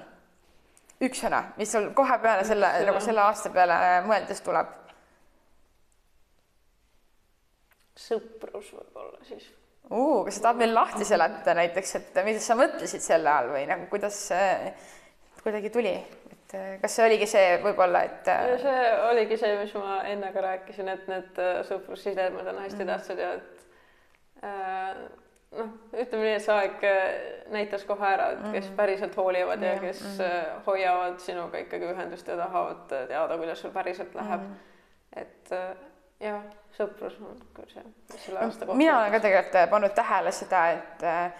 üks 1.03 1.19
sõna, 1.19 1.41
mis 1.59 1.71
sul 1.71 1.89
kohe 1.95 2.15
peale 2.23 2.45
selle, 2.47 2.69
nagu 2.87 3.01
selle 3.03 3.23
aasta 3.25 3.51
peale 3.51 3.75
mõeldes 4.07 4.39
tuleb? 4.45 4.71
sõprus 8.03 8.71
võib-olla 8.73 9.19
siis. 9.27 9.45
kas 9.89 10.37
sa 10.37 10.47
tahad 10.47 10.61
meil 10.63 10.73
lahti 10.73 11.05
seletada 11.05 11.53
näiteks, 11.59 11.95
et 11.99 12.19
mida 12.25 12.41
sa 12.41 12.57
mõtlesid 12.57 13.03
selle 13.03 13.29
all 13.29 13.51
või 13.53 13.67
nagu 13.69 13.85
kuidas 13.91 14.17
see 14.31 14.73
kuidagi 15.43 15.69
tuli? 15.73 15.93
Et 16.53 16.59
äh, 16.59 16.77
kas 16.81 16.95
see 16.95 17.05
oligi 17.07 17.27
see 17.29 17.57
võib-olla, 17.63 18.03
et? 18.07 18.29
Äh, 18.29 18.53
see 18.61 18.85
oligi 19.09 19.37
see, 19.41 19.57
mis 19.59 19.73
ma 19.79 19.99
enne 20.09 20.31
ka 20.35 20.45
rääkisin, 20.45 20.91
et 20.93 21.09
need 21.11 21.41
äh, 21.41 21.59
sõprussidemed 21.69 22.47
on 22.47 22.61
hästi 22.63 22.79
mm 22.79 22.87
-hmm. 22.87 22.91
tähtsad 22.93 23.19
ja 23.19 23.33
et 23.33 23.65
äh, 24.43 24.95
noh, 25.59 25.71
ütleme 25.93 26.23
nii, 26.23 26.35
et 26.35 26.45
see 26.45 26.57
aeg 26.57 26.85
näitas 27.53 27.85
kohe 27.89 28.07
ära, 28.07 28.31
et 28.31 28.43
kes 28.43 28.65
mm 28.65 28.71
-hmm. 28.71 28.75
päriselt 28.75 29.17
hoolivad 29.17 29.61
ja 29.61 29.79
kes 29.79 30.03
mm 30.03 30.19
-hmm. 30.19 30.61
hoiavad 30.67 31.19
sinuga 31.19 31.57
ikkagi 31.57 31.85
ühendust 31.85 32.27
ja 32.27 32.37
tahavad 32.37 32.85
teada, 33.07 33.37
kuidas 33.37 33.61
sul 33.61 33.71
päriselt 33.71 34.15
läheb 34.15 34.41
mm. 34.41 34.53
-hmm. 34.53 35.21
et 35.21 35.49
jah, 36.19 36.43
sõprus 36.77 37.17
on 37.21 37.39
küll 37.55 37.69
see, 37.71 37.83
mis 38.11 38.25
selle 38.25 38.39
aasta 38.39 38.65
kohta. 38.65 38.77
mina 38.77 38.99
olen 38.99 39.11
ka 39.11 39.19
tegelikult 39.19 39.69
pannud 39.69 39.95
tähele 39.95 40.31
seda, 40.31 40.63
et 40.77 41.03
äh, 41.03 41.33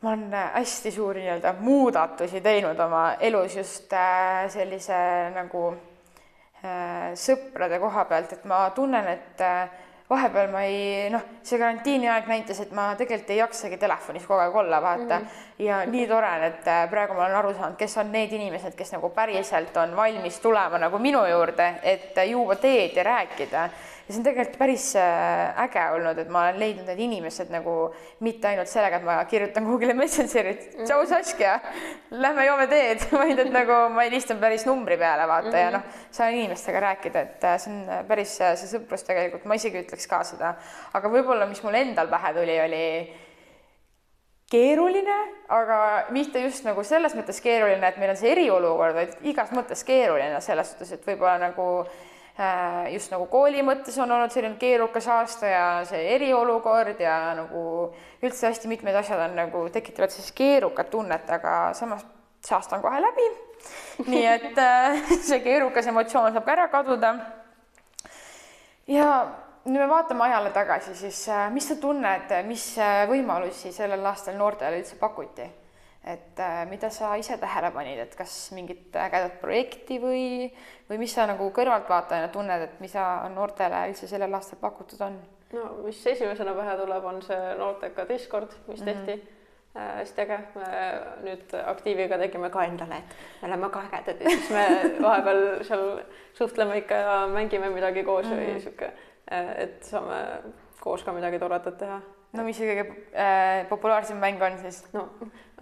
ma 0.00 0.08
olen 0.10 0.34
äh, 0.34 0.50
hästi 0.54 0.90
suuri 0.90 1.20
nii-öelda 1.24 1.54
muudatusi 1.60 2.40
teinud 2.40 2.78
oma 2.80 3.12
elus 3.20 3.56
just 3.56 3.92
äh, 3.92 4.46
sellise 4.50 4.98
nagu 5.34 5.72
äh, 5.72 7.10
sõprade 7.18 7.80
koha 7.82 8.04
pealt, 8.06 8.32
et 8.32 8.44
ma 8.46 8.68
tunnen, 8.76 9.08
et 9.10 9.42
vahepeal 10.08 10.52
ma 10.52 10.62
ei 10.64 11.10
noh, 11.10 11.24
see 11.42 11.58
karantiini 11.58 12.08
aeg 12.08 12.30
näitas, 12.30 12.62
et 12.62 12.70
ma 12.72 12.92
tegelikult 12.96 13.34
ei 13.34 13.40
jaksagi 13.42 13.80
telefonis 13.82 14.24
kogu 14.26 14.38
aeg 14.40 14.54
olla, 14.56 14.78
vaata 14.82 15.18
mm. 15.18 15.26
-hmm. 15.26 15.66
ja 15.66 15.82
nii 15.86 16.06
tore 16.06 16.30
on, 16.36 16.46
et 16.46 16.70
praegu 16.90 17.18
ma 17.18 17.26
olen 17.26 17.36
aru 17.42 17.52
saanud, 17.58 17.76
kes 17.76 17.98
on 17.98 18.12
need 18.12 18.32
inimesed, 18.32 18.78
kes 18.78 18.94
nagu 18.94 19.10
päriselt 19.10 19.76
on 19.76 19.96
valmis 19.96 20.40
tulema 20.40 20.78
nagu 20.78 20.98
minu 20.98 21.26
juurde, 21.26 21.74
et 21.82 22.14
juua 22.30 22.56
teed 22.56 22.96
ja 22.96 23.02
rääkida 23.02 23.68
ja 24.08 24.14
see 24.14 24.22
on 24.22 24.24
tegelikult 24.24 24.56
päris 24.56 24.84
äh, 24.96 25.58
äge 25.64 25.82
olnud, 25.92 26.16
et 26.22 26.30
ma 26.32 26.46
olen 26.46 26.58
leidnud 26.62 26.86
need 26.88 27.00
inimesed 27.04 27.50
nagu 27.52 27.74
mitte 28.24 28.48
ainult 28.48 28.70
sellega, 28.70 29.02
et 29.02 29.04
ma 29.04 29.18
kirjutan 29.28 29.66
kuhugile 29.68 29.92
Messengerit, 29.98 30.64
tšau 30.80 31.04
Saskia, 31.10 31.58
lähme 32.16 32.46
joome 32.48 32.64
teed, 32.70 33.04
vaid 33.20 33.44
et 33.44 33.52
nagu 33.52 33.76
ma 33.92 34.06
helistan 34.08 34.40
päris 34.40 34.64
numbri 34.68 34.96
peale, 34.96 35.28
vaata 35.28 35.50
mm. 35.50 35.52
-hmm. 35.52 35.60
ja 35.60 35.76
noh, 35.76 36.02
saan 36.10 36.40
inimestega 36.40 36.80
rääkida, 36.86 37.20
et 37.20 37.44
äh, 37.44 37.60
see 37.60 37.74
on 37.74 38.08
päris 38.08 38.34
see 38.40 38.72
sõprus 38.72 39.04
tegelikult, 39.04 39.44
ma 39.44 39.60
isegi 39.60 39.84
ütleks 39.84 40.08
ka 40.08 40.24
seda, 40.24 40.56
aga 40.96 41.12
võib-olla, 41.12 41.46
mis 41.46 41.62
mul 41.62 41.76
endal 41.76 42.08
pähe 42.08 42.34
tuli, 42.40 42.60
oli 42.64 42.84
keeruline, 44.48 45.22
aga 45.52 45.78
mitte 46.16 46.40
just 46.40 46.64
nagu 46.64 46.80
selles 46.80 47.12
mõttes 47.12 47.44
keeruline, 47.44 47.84
et 47.84 48.00
meil 48.00 48.16
on 48.16 48.16
see 48.16 48.32
eriolukord, 48.32 48.96
vaid 48.96 49.18
igas 49.28 49.52
mõttes 49.52 49.84
keeruline 49.84 50.40
selles 50.40 50.72
suhtes, 50.72 50.96
et 50.96 51.04
võib-olla 51.04 51.36
nagu 51.50 51.66
äh, 51.82 52.06
just 52.92 53.10
nagu 53.10 53.26
kooli 53.26 53.64
mõttes 53.66 53.96
on 53.98 54.12
olnud 54.14 54.30
selline 54.30 54.60
keerukas 54.60 55.08
aasta 55.10 55.48
ja 55.50 55.64
see 55.88 56.04
eriolukord 56.14 57.00
ja 57.02 57.16
nagu 57.34 57.62
üldse 58.22 58.46
hästi 58.46 58.70
mitmed 58.70 58.94
asjad 59.00 59.24
on 59.24 59.34
nagu 59.38 59.64
tekitavad 59.74 60.14
siis 60.14 60.30
keerukat 60.38 60.90
tunnet, 60.92 61.26
aga 61.34 61.74
samas 61.74 62.06
see 62.44 62.54
aasta 62.54 62.78
on 62.78 62.84
kohe 62.84 63.00
läbi. 63.02 63.26
nii 64.12 64.24
et 64.30 64.58
äh, 64.62 65.02
see 65.18 65.40
keerukas 65.42 65.90
emotsioon 65.90 66.32
saab 66.32 66.46
ka 66.46 66.54
ära 66.54 66.68
kaduda. 66.70 67.14
ja 68.86 69.08
nüüd 69.66 69.82
me 69.82 69.88
vaatame 69.90 70.28
ajale 70.28 70.52
tagasi, 70.54 70.94
siis 70.96 71.24
äh, 71.28 71.48
mis 71.52 71.66
sa 71.68 71.76
tunned, 71.80 72.30
mis 72.46 72.70
äh, 72.78 73.02
võimalusi 73.10 73.72
sellel 73.74 74.06
aastal 74.06 74.38
noortele 74.38 74.78
üldse 74.78 75.00
pakuti? 75.00 75.48
Et 76.08 76.40
äh, 76.40 76.60
mida 76.70 76.90
sa 76.94 77.14
ise 77.20 77.36
tähele 77.40 77.70
panid, 77.74 77.98
et 78.02 78.14
kas 78.16 78.34
mingit 78.56 78.96
ägedat 78.96 79.40
projekti 79.42 79.98
või, 80.02 80.22
või 80.88 81.00
mis 81.04 81.14
sa 81.14 81.26
nagu 81.28 81.50
kõrvaltvaatajana 81.56 82.30
tunned, 82.34 82.68
et 82.68 82.78
mida 82.84 83.06
noortele 83.34 83.86
üldse 83.90 84.10
sellel 84.10 84.38
aastal 84.38 84.60
pakutud 84.62 85.02
on? 85.06 85.18
no 85.52 85.64
mis 85.84 86.00
esimesena 86.06 86.52
pähe 86.56 86.76
tuleb, 86.82 87.10
on 87.12 87.20
see 87.24 87.40
noorteka 87.58 88.08
Discord, 88.08 88.54
mis 88.68 88.80
mhm. 88.80 88.86
tehti 88.92 89.16
mm. 89.16 89.26
-hmm 89.26 89.34
hästi 89.78 90.22
äge, 90.24 90.36
me 90.56 90.68
nüüd 91.22 91.52
aktiiviga 91.70 92.16
tegime 92.18 92.48
ka 92.50 92.64
endale, 92.66 92.96
et 92.98 93.42
me 93.42 93.48
oleme 93.48 93.68
ka 93.70 93.82
ägedad 93.84 94.24
ja 94.24 94.30
siis 94.32 94.48
me 94.50 94.64
vahepeal 95.04 95.42
seal 95.68 95.84
suhtleme 96.34 96.78
ikka 96.80 96.94
ja 96.94 97.18
mängime 97.30 97.68
midagi 97.70 98.02
koos 98.02 98.26
mm 98.26 98.32
-hmm. 98.32 98.40
või 98.40 98.54
mhm. 98.54 98.60
sihuke 98.64 98.90
Äh, 99.32 99.50
et 99.64 99.84
saame 99.84 100.18
koos 100.80 101.02
ka 101.04 101.12
midagi 101.12 101.40
toredat 101.40 101.76
teha. 101.80 102.00
No 102.36 102.44
mis 102.44 102.58
see 102.60 102.68
kõige 102.68 102.84
äh, 103.16 103.66
populaarsem 103.70 104.18
mäng 104.20 104.42
on 104.44 104.58
siis? 104.60 104.82
no, 104.92 105.06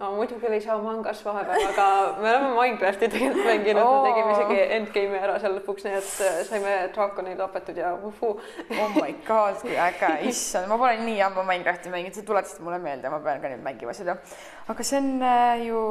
no 0.01 0.09
muidu 0.17 0.35
küll 0.41 0.57
ei 0.57 0.63
saa 0.63 0.75
mangas 0.83 1.21
vahepeal, 1.23 1.63
aga 1.69 1.85
me 2.19 2.27
oleme 2.33 2.49
Minecrafti 2.57 3.07
tegelikult 3.13 3.47
mänginud 3.47 3.79
oh., 3.83 3.93
me 4.03 4.09
tegime 4.11 4.33
isegi 4.35 4.65
endgame'i 4.75 5.21
ära 5.21 5.37
seal 5.39 5.55
lõpuks, 5.55 5.87
nii 5.87 5.95
et 5.95 6.11
äh, 6.27 6.41
saime 6.49 6.75
draakoni 6.95 7.37
tapetud 7.39 7.79
ja 7.79 7.93
vuhuu. 8.01 8.35
oh 8.75 8.97
my 8.97 9.15
god, 9.27 9.61
kui 9.63 9.79
äge, 9.79 10.11
issand, 10.33 10.67
ma 10.67 10.79
pole 10.81 10.99
nii 11.05 11.23
ammu 11.29 11.47
Minecrafti 11.47 11.93
mänginud, 11.93 12.19
sa 12.19 12.27
tuletasid 12.27 12.63
mulle 12.67 12.81
meelde, 12.83 13.11
ma 13.15 13.23
pean 13.23 13.43
ka 13.43 13.53
nüüd 13.53 13.63
mängima 13.63 13.95
seda. 13.95 14.19
aga 14.67 14.87
see 14.91 14.99
on 14.99 15.11
äh, 15.23 15.65
ju, 15.69 15.83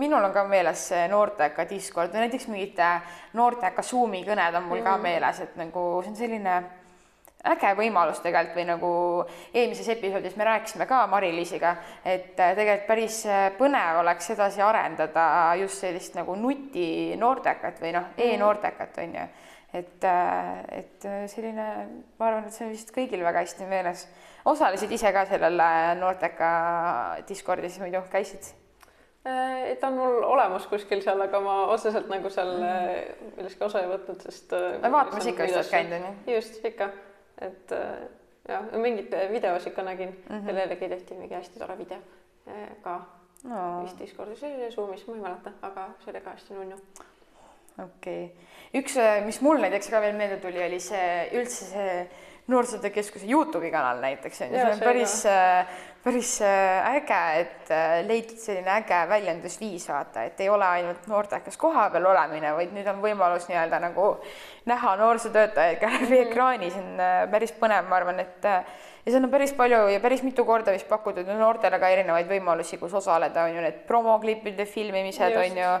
minul 0.00 0.24
on 0.24 0.32
ka 0.32 0.46
meeles 0.48 0.88
see 0.94 1.04
noorteka 1.12 1.68
Discord 1.68 2.14
või 2.14 2.24
näiteks 2.24 2.48
mingid 2.48 2.80
noorteka 3.36 3.84
Zoomi 3.84 4.24
kõned 4.24 4.62
on 4.62 4.70
mul 4.70 4.80
mm. 4.80 4.88
ka 4.88 5.00
meeles, 5.10 5.44
et 5.44 5.60
nagu 5.60 5.90
see 6.00 6.16
on 6.16 6.24
selline 6.24 6.62
äge 7.50 7.72
võimalus 7.78 8.20
tegelikult 8.22 8.56
või 8.56 8.66
nagu 8.68 8.90
eelmises 9.52 9.88
episoodis 9.96 10.36
me 10.38 10.46
rääkisime 10.46 10.86
ka 10.90 11.02
Mari-Liisiga, 11.10 11.74
et 12.04 12.38
äh, 12.38 12.54
tegelikult 12.58 12.86
päris 12.86 13.22
äh, 13.26 13.48
põnev 13.58 14.02
oleks 14.02 14.30
edasi 14.34 14.62
arendada 14.62 15.24
just 15.58 15.82
sellist 15.82 16.14
nagu 16.18 16.36
nuti 16.38 17.16
noortekat 17.18 17.82
või 17.82 17.96
noh 17.96 18.14
e, 18.16 18.32
e-noortekat 18.32 19.02
on 19.02 19.18
ju. 19.18 19.26
et, 19.74 20.04
äh, 20.04 20.62
et 20.78 21.10
selline, 21.32 21.68
ma 22.18 22.30
arvan, 22.30 22.46
et 22.46 22.54
see 22.54 22.68
on 22.68 22.74
vist 22.76 22.94
kõigil 22.94 23.24
väga 23.26 23.42
hästi 23.42 23.66
meeles. 23.66 24.06
osalesid 24.44 24.92
ise 24.92 25.12
ka 25.12 25.26
sellel 25.26 25.62
noorteka 25.98 26.50
Discordis 27.28 27.78
muidu, 27.82 28.04
käisid? 28.10 28.54
ta 29.22 29.86
on 29.86 29.94
mul 29.94 30.24
olemas 30.26 30.66
kuskil 30.66 31.02
seal, 31.02 31.20
aga 31.22 31.40
ma 31.40 31.60
otseselt 31.70 32.08
nagu 32.10 32.30
seal 32.30 32.56
milleski 33.36 33.62
osa 33.64 33.82
ei 33.82 33.90
võtnud, 33.90 34.18
sest. 34.26 34.50
vaatamas 34.82 35.30
ikka 35.30 35.46
vist 35.46 35.58
oled 35.58 35.70
käinud 35.70 35.98
on 35.98 36.06
ju? 36.06 36.36
just, 36.36 36.58
ikka 36.66 36.90
et 37.40 37.72
äh, 37.72 38.08
jah, 38.48 38.68
mingeid 38.72 39.14
videos 39.30 39.66
ikka 39.66 39.82
nägin 39.82 40.08
mm, 40.08 40.36
-hmm. 40.36 40.46
kellelegi 40.46 40.88
tehti 40.88 41.14
mingi 41.14 41.34
hästi 41.34 41.58
tore 41.58 41.78
video 41.78 41.98
äh, 42.48 42.68
ka 42.82 43.00
no. 43.44 43.82
vist 43.82 43.98
Discordis 43.98 44.42
või 44.42 44.70
Zoomis, 44.70 45.06
ma 45.06 45.14
ei 45.14 45.20
mäleta, 45.20 45.52
aga 45.62 45.88
see 46.04 46.12
oli 46.12 46.20
ka 46.20 46.30
hästi 46.30 46.54
nunnu. 46.54 46.76
okei 47.84 48.24
okay., 48.24 48.80
üks, 48.82 48.96
äh, 48.96 49.24
mis 49.24 49.40
mul 49.40 49.60
näiteks 49.60 49.90
ka 49.90 50.00
veel 50.00 50.16
meelde 50.16 50.36
tuli, 50.40 50.64
oli 50.64 50.80
see 50.80 51.30
üldse 51.32 51.70
see 51.70 51.96
Noorsootöö 52.50 52.90
Keskuse 52.90 53.26
Youtube'i 53.30 53.70
kanal 53.70 54.00
näiteks 54.02 54.40
on 54.42 54.50
ju, 54.50 54.58
see 54.58 54.72
on 54.72 54.80
päris, 54.82 55.12
päris 56.02 56.32
äge, 56.42 57.20
et 57.38 57.70
leitud 58.08 58.40
selline 58.42 58.72
äge 58.80 58.98
väljendusviis, 59.08 59.86
vaata, 59.88 60.24
et 60.26 60.40
ei 60.42 60.50
ole 60.50 60.66
ainult 60.66 61.06
noortekas 61.06 61.56
kohapeal 61.56 62.08
olemine, 62.10 62.50
vaid 62.56 62.74
nüüd 62.74 62.90
on 62.90 62.98
võimalus 63.04 63.46
nii-öelda 63.46 63.78
nagu 63.86 64.08
näha 64.66 64.96
noorsootöötajaid 64.96 65.78
ka 65.80 65.92
läbi 65.92 66.18
mm 66.18 66.32
ekraani, 66.32 66.70
see 66.70 66.82
on 66.82 67.02
äh, 67.02 67.18
päris 67.30 67.52
põnev, 67.58 67.86
ma 67.88 67.98
arvan, 67.98 68.20
et 68.22 68.46
äh, 68.48 68.62
ja 69.04 69.14
seal 69.14 69.26
on 69.26 69.32
päris 69.32 69.54
palju 69.56 69.80
ja 69.92 70.00
päris 70.02 70.22
mitu 70.26 70.44
korda 70.48 70.74
vist 70.74 70.88
pakutud 70.90 71.28
noortele 71.38 71.78
ka 71.82 71.90
erinevaid 71.94 72.30
võimalusi, 72.30 72.78
kus 72.80 72.94
osaleda, 73.02 73.46
on 73.46 73.56
ju 73.56 73.64
need 73.64 73.82
promoklippide 73.88 74.66
filmimised 74.66 75.34
Just. 75.34 75.42
on 75.44 75.62
ju 75.62 75.74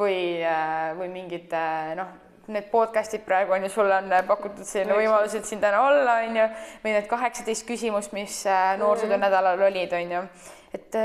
või, 0.00 0.20
äh, 0.44 0.92
või 0.98 1.10
mingid 1.12 1.52
noh, 1.98 2.14
need 2.52 2.68
podcast'id 2.72 3.24
praegu 3.26 3.56
on 3.56 3.66
ju, 3.66 3.72
sulle 3.72 3.96
on 3.96 4.12
pakutud 4.28 4.66
selline 4.66 4.98
võimalus, 4.98 5.34
et 5.38 5.48
siin 5.48 5.62
täna 5.62 5.80
olla, 5.86 6.20
on 6.26 6.38
ju, 6.40 6.46
või 6.84 6.94
need 6.96 7.08
kaheksateist 7.10 7.66
küsimust, 7.68 8.14
mis 8.16 8.44
noorsootöö 8.80 9.16
mhm. 9.16 9.24
nädalal 9.26 9.66
olid, 9.68 9.96
on 9.96 10.14
ju, 10.18 10.22
et 10.76 11.00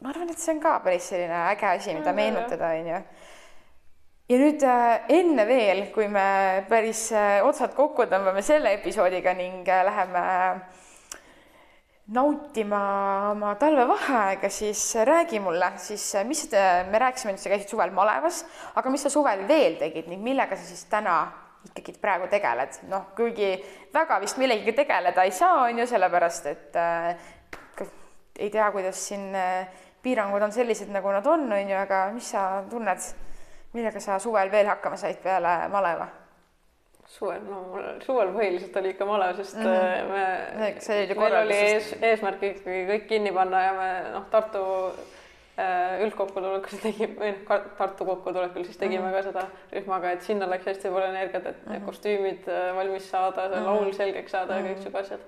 ma 0.00 0.10
arvan, 0.12 0.32
et 0.32 0.40
see 0.40 0.56
on 0.56 0.64
ka 0.64 0.78
päris 0.84 1.06
selline 1.12 1.46
äge 1.52 1.70
asi, 1.70 1.94
mida 1.96 2.12
meenutada, 2.16 2.74
on 2.74 2.92
ju. 2.94 3.04
Ja 4.24 4.38
nüüd 4.40 4.62
äh, 4.64 5.02
enne 5.12 5.44
veel, 5.44 5.82
kui 5.92 6.06
me 6.08 6.64
päris 6.70 7.10
äh, 7.12 7.42
otsad 7.44 7.74
kokku 7.76 8.06
tõmbame 8.08 8.40
selle 8.44 8.70
episoodiga 8.78 9.34
ning 9.36 9.68
äh, 9.68 9.82
läheme 9.84 10.22
nautima 12.12 12.80
oma 13.30 13.54
talvevaheaega, 13.56 14.48
siis 14.52 14.94
räägi 15.08 15.40
mulle 15.40 15.70
siis, 15.76 16.04
mis 16.28 16.42
te, 16.52 16.60
me 16.90 16.98
rääkisime, 17.00 17.32
et 17.32 17.40
sa 17.40 17.52
käisid 17.52 17.70
suvel 17.72 17.94
malevas, 17.96 18.42
aga 18.76 18.92
mis 18.92 19.06
sa 19.06 19.12
suvel 19.12 19.46
veel 19.48 19.78
tegid 19.80 20.10
ning 20.12 20.20
millega 20.22 20.56
sa 20.56 20.66
siis 20.68 20.84
täna 20.90 21.22
ikkagi 21.64 21.94
praegu 22.00 22.28
tegeled, 22.28 22.76
noh, 22.90 23.06
kuigi 23.16 23.54
väga 23.94 24.18
vist 24.20 24.36
millegagi 24.36 24.74
tegeleda 24.76 25.24
ei 25.24 25.32
saa, 25.32 25.62
on 25.64 25.80
ju, 25.80 25.86
sellepärast 25.88 26.50
et 26.52 26.76
äh, 26.76 27.30
ei 28.36 28.50
tea, 28.52 28.68
kuidas 28.74 29.00
siin 29.08 29.30
äh, 29.32 29.86
piirangud 30.04 30.44
on 30.44 30.52
sellised, 30.52 30.92
nagu 30.92 31.08
nad 31.14 31.26
on, 31.26 31.46
on 31.52 31.72
ju, 31.72 31.78
aga 31.86 32.04
mis 32.12 32.28
sa 32.36 32.64
tunned 32.68 33.08
millega 33.74 34.00
sa 34.00 34.20
suvel 34.20 34.52
veel 34.52 34.68
hakkama 34.68 35.00
said 35.00 35.24
peale 35.24 35.56
maleva? 35.72 36.23
Suvel, 37.06 37.42
no 37.48 37.62
mul 37.70 37.88
suvel 38.04 38.30
põhiliselt 38.34 38.76
oli 38.80 38.92
ikka 38.94 39.06
malev, 39.08 39.36
sest 39.36 39.56
mm 39.58 39.66
-hmm. 39.66 40.12
me, 40.12 40.70
meil 41.18 41.36
oli 41.40 41.58
ees, 41.66 41.90
eesmärk 42.00 42.42
ikkagi 42.42 42.86
kõik 42.90 43.06
kinni 43.08 43.32
panna 43.32 43.62
ja 43.64 43.72
me 43.78 43.88
noh, 44.12 44.26
Tartu 44.30 44.62
äh, 45.58 46.00
üldkokkutulekul 46.06 46.82
tegime, 46.82 47.14
või 47.20 47.32
noh, 47.34 47.66
Tartu 47.78 48.04
kokkutulekul 48.08 48.64
siis 48.64 48.80
tegime 48.80 49.04
mm 49.04 49.10
-hmm. 49.10 49.16
ka 49.16 49.22
seda 49.22 49.46
rühmaga, 49.72 50.12
et 50.12 50.22
sinna 50.22 50.50
läks 50.50 50.66
hästi 50.66 50.90
palju 50.90 51.08
energiat, 51.08 51.46
et 51.46 51.66
mm 51.66 51.72
-hmm. 51.72 51.84
kostüümid 51.86 52.48
äh, 52.48 52.76
valmis 52.76 53.10
saada, 53.10 53.48
see 53.48 53.60
mm 53.60 53.66
-hmm. 53.66 53.66
laul 53.66 53.92
selgeks 53.92 54.32
saada 54.32 54.56
ja 54.56 54.62
kõik 54.62 54.82
siuke 54.82 54.98
asjad 54.98 55.20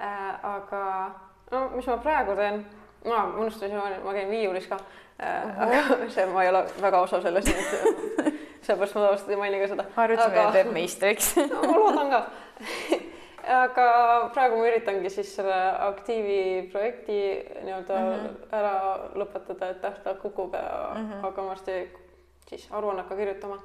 äh,. 0.00 0.44
aga 0.44 1.10
no 1.50 1.68
mis 1.74 1.86
ma 1.86 1.96
praegu 1.96 2.36
teen, 2.36 2.66
ma 3.04 3.24
unustasin, 3.24 3.76
ma 4.04 4.12
käin 4.12 4.30
viiulis 4.30 4.66
ka 4.66 4.76
aga 5.18 5.82
see, 6.14 6.26
ma 6.26 6.44
ei 6.44 6.52
ole 6.52 6.64
väga 6.80 7.02
osav 7.02 7.22
selles, 7.22 7.46
nii 7.48 7.54
et 7.58 7.68
sellepärast 8.66 8.94
ma 8.94 9.04
tavaliselt 9.04 9.30
ei 9.30 9.40
maini 9.40 9.60
ka 9.62 9.70
seda. 9.72 9.86
harjutamine 9.96 10.42
aga... 10.44 10.56
teeb 10.56 10.72
meistriks 10.74 11.32
no, 11.52 11.62
ma 11.62 11.78
loodan 11.82 12.12
ka 12.12 12.20
aga 13.58 13.86
praegu 14.34 14.60
ma 14.60 14.68
üritangi 14.68 15.10
siis 15.12 15.30
selle 15.38 15.56
aktiivi 15.88 16.68
projekti 16.72 17.18
nii-öelda 17.64 18.00
mm 18.00 18.12
-hmm. 18.12 18.36
ära 18.60 18.74
lõpetada, 19.14 19.70
et 19.70 19.80
tähtaeg 19.80 20.20
kukub 20.22 20.54
ja 20.54 20.92
mm 20.94 21.06
-hmm. 21.06 21.22
hakkame 21.22 21.48
varsti 21.48 21.78
siis 22.48 22.68
aruannet 22.70 23.08
ka 23.08 23.16
kirjutama. 23.16 23.58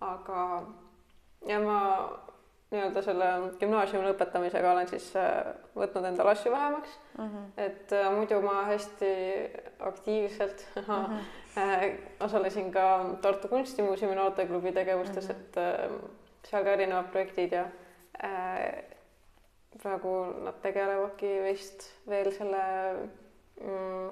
aga 0.00 0.62
ja 1.46 1.60
ma 1.60 1.78
nii-öelda 2.72 3.02
selle 3.04 3.28
gümnaasiumi 3.60 4.06
lõpetamisega 4.08 4.72
olen 4.72 4.88
siis 4.88 5.10
äh, 5.20 5.52
võtnud 5.76 6.06
endale 6.08 6.32
asju 6.32 6.52
vähemaks 6.52 6.94
mm. 7.18 7.26
-hmm. 7.28 7.50
et 7.66 7.92
äh, 7.92 8.08
muidu 8.14 8.40
ma 8.44 8.62
hästi 8.70 9.12
aktiivselt 9.80 10.66
mm 10.76 10.82
-hmm. 10.86 11.20
äh, 11.58 11.84
osalesin 12.20 12.72
ka 12.72 12.86
Tartu 13.22 13.48
Kunstimuuseumi 13.48 14.14
noorteklubi 14.14 14.72
tegevustes 14.72 15.28
mm, 15.28 15.34
-hmm. 15.34 15.40
et 15.40 15.56
äh, 15.56 15.90
seal 16.48 16.64
ka 16.64 16.72
erinevad 16.72 17.12
projektid 17.12 17.52
ja 17.52 17.64
äh, 18.24 18.82
praegu 19.82 20.26
nad 20.44 20.60
tegelevadki 20.62 21.40
vist 21.44 21.88
veel 22.08 22.32
selle 22.32 22.62
mm, 23.60 24.10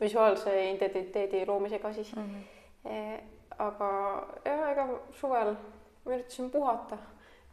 visuaalse 0.00 0.70
identiteedi 0.70 1.46
loomisega 1.46 1.92
siis 1.92 2.16
mm. 2.16 2.22
-hmm. 2.22 2.50
E, 2.84 3.20
aga 3.58 3.90
jah, 4.44 4.70
ega 4.70 4.88
suvel 5.12 5.54
ma 6.04 6.12
üritasin 6.12 6.50
puhata 6.50 6.98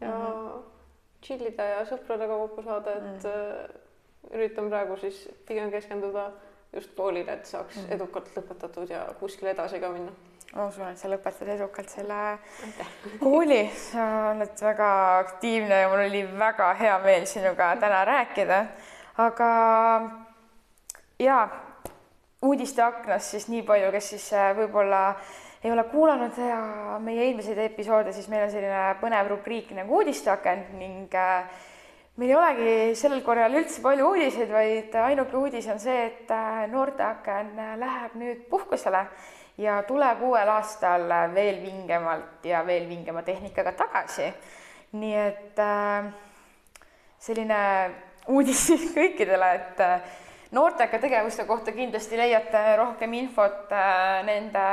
ja 0.01 0.07
mm 0.07 0.23
-hmm. 0.23 0.63
chill 1.21 1.45
ida 1.47 1.63
ja 1.63 1.85
sõpradega 1.85 2.37
kokku 2.37 2.63
saada, 2.63 2.91
et 2.91 3.23
mm. 3.23 4.33
üritan 4.33 4.69
praegu 4.69 4.97
siis 4.97 5.29
pigem 5.47 5.71
keskenduda 5.71 6.31
just 6.73 6.95
koolile, 6.95 7.33
et 7.33 7.45
saaks 7.45 7.77
mm. 7.77 7.91
edukalt 7.91 8.35
lõpetatud 8.35 8.89
ja 8.89 9.05
kuskile 9.19 9.51
edasi 9.51 9.79
ka 9.79 9.89
minna 9.89 10.11
ma 10.55 10.65
usun, 10.67 10.87
et 10.91 10.99
sa 10.99 11.07
lõpetad 11.07 11.47
edukalt 11.47 11.89
selle 11.89 12.37
kooli, 13.19 13.69
sa 13.75 14.31
oled 14.31 14.63
väga 14.65 14.89
aktiivne 15.19 15.81
ja 15.81 15.89
mul 15.91 16.05
oli 16.05 16.23
väga 16.39 16.73
hea 16.79 16.97
meel 17.05 17.25
sinuga 17.25 17.75
täna 17.79 18.05
rääkida. 18.05 18.65
aga 19.17 19.51
ja 21.19 21.49
uudiste 22.41 22.83
aknast 22.83 23.31
siis 23.31 23.47
nii 23.47 23.63
palju, 23.63 23.91
kes 23.91 24.09
siis 24.15 24.27
äh, 24.33 24.51
võib-olla 24.57 25.01
ei 25.63 25.71
ole 25.71 25.83
kuulanud 25.91 26.37
ja 26.41 26.61
meie 26.99 27.27
eelmiseid 27.27 27.59
episoode, 27.61 28.13
siis 28.13 28.29
meil 28.31 28.47
on 28.47 28.53
selline 28.53 28.95
põnev 29.01 29.29
rubriik 29.29 29.69
nagu 29.77 29.99
uudisteaken 29.99 30.63
ning 30.79 31.13
äh, 31.13 31.45
meil 32.17 32.33
ei 32.33 32.37
olegi 32.37 32.73
sellel 32.97 33.21
korral 33.25 33.53
üldse 33.59 33.83
palju 33.83 34.09
uudiseid, 34.09 34.49
vaid 34.51 34.97
ainuke 35.03 35.37
uudis 35.37 35.69
on 35.71 35.79
see, 35.81 36.07
et 36.07 36.33
äh, 36.33 36.63
noorteaken 36.71 37.53
läheb 37.81 38.17
nüüd 38.17 38.47
puhkusele 38.49 39.05
ja 39.61 39.77
tuleb 39.85 40.23
uuel 40.25 40.49
aastal 40.49 41.05
veel 41.35 41.61
vingemalt 41.61 42.45
ja 42.49 42.65
veel 42.65 42.89
vingema 42.89 43.21
tehnikaga 43.21 43.75
tagasi. 43.77 44.31
nii 44.91 45.15
et 45.15 45.59
äh, 45.61 46.09
selline 47.21 47.61
uudis 48.27 48.65
siis 48.67 48.89
kõikidele, 48.97 49.53
et 49.59 49.85
äh, 50.51 50.55
noorteka 50.55 50.99
tegevuste 50.99 51.45
kohta 51.47 51.71
kindlasti 51.71 52.17
leiate 52.19 52.75
rohkem 52.79 53.13
infot 53.13 53.71
äh, 53.71 54.21
nende 54.27 54.65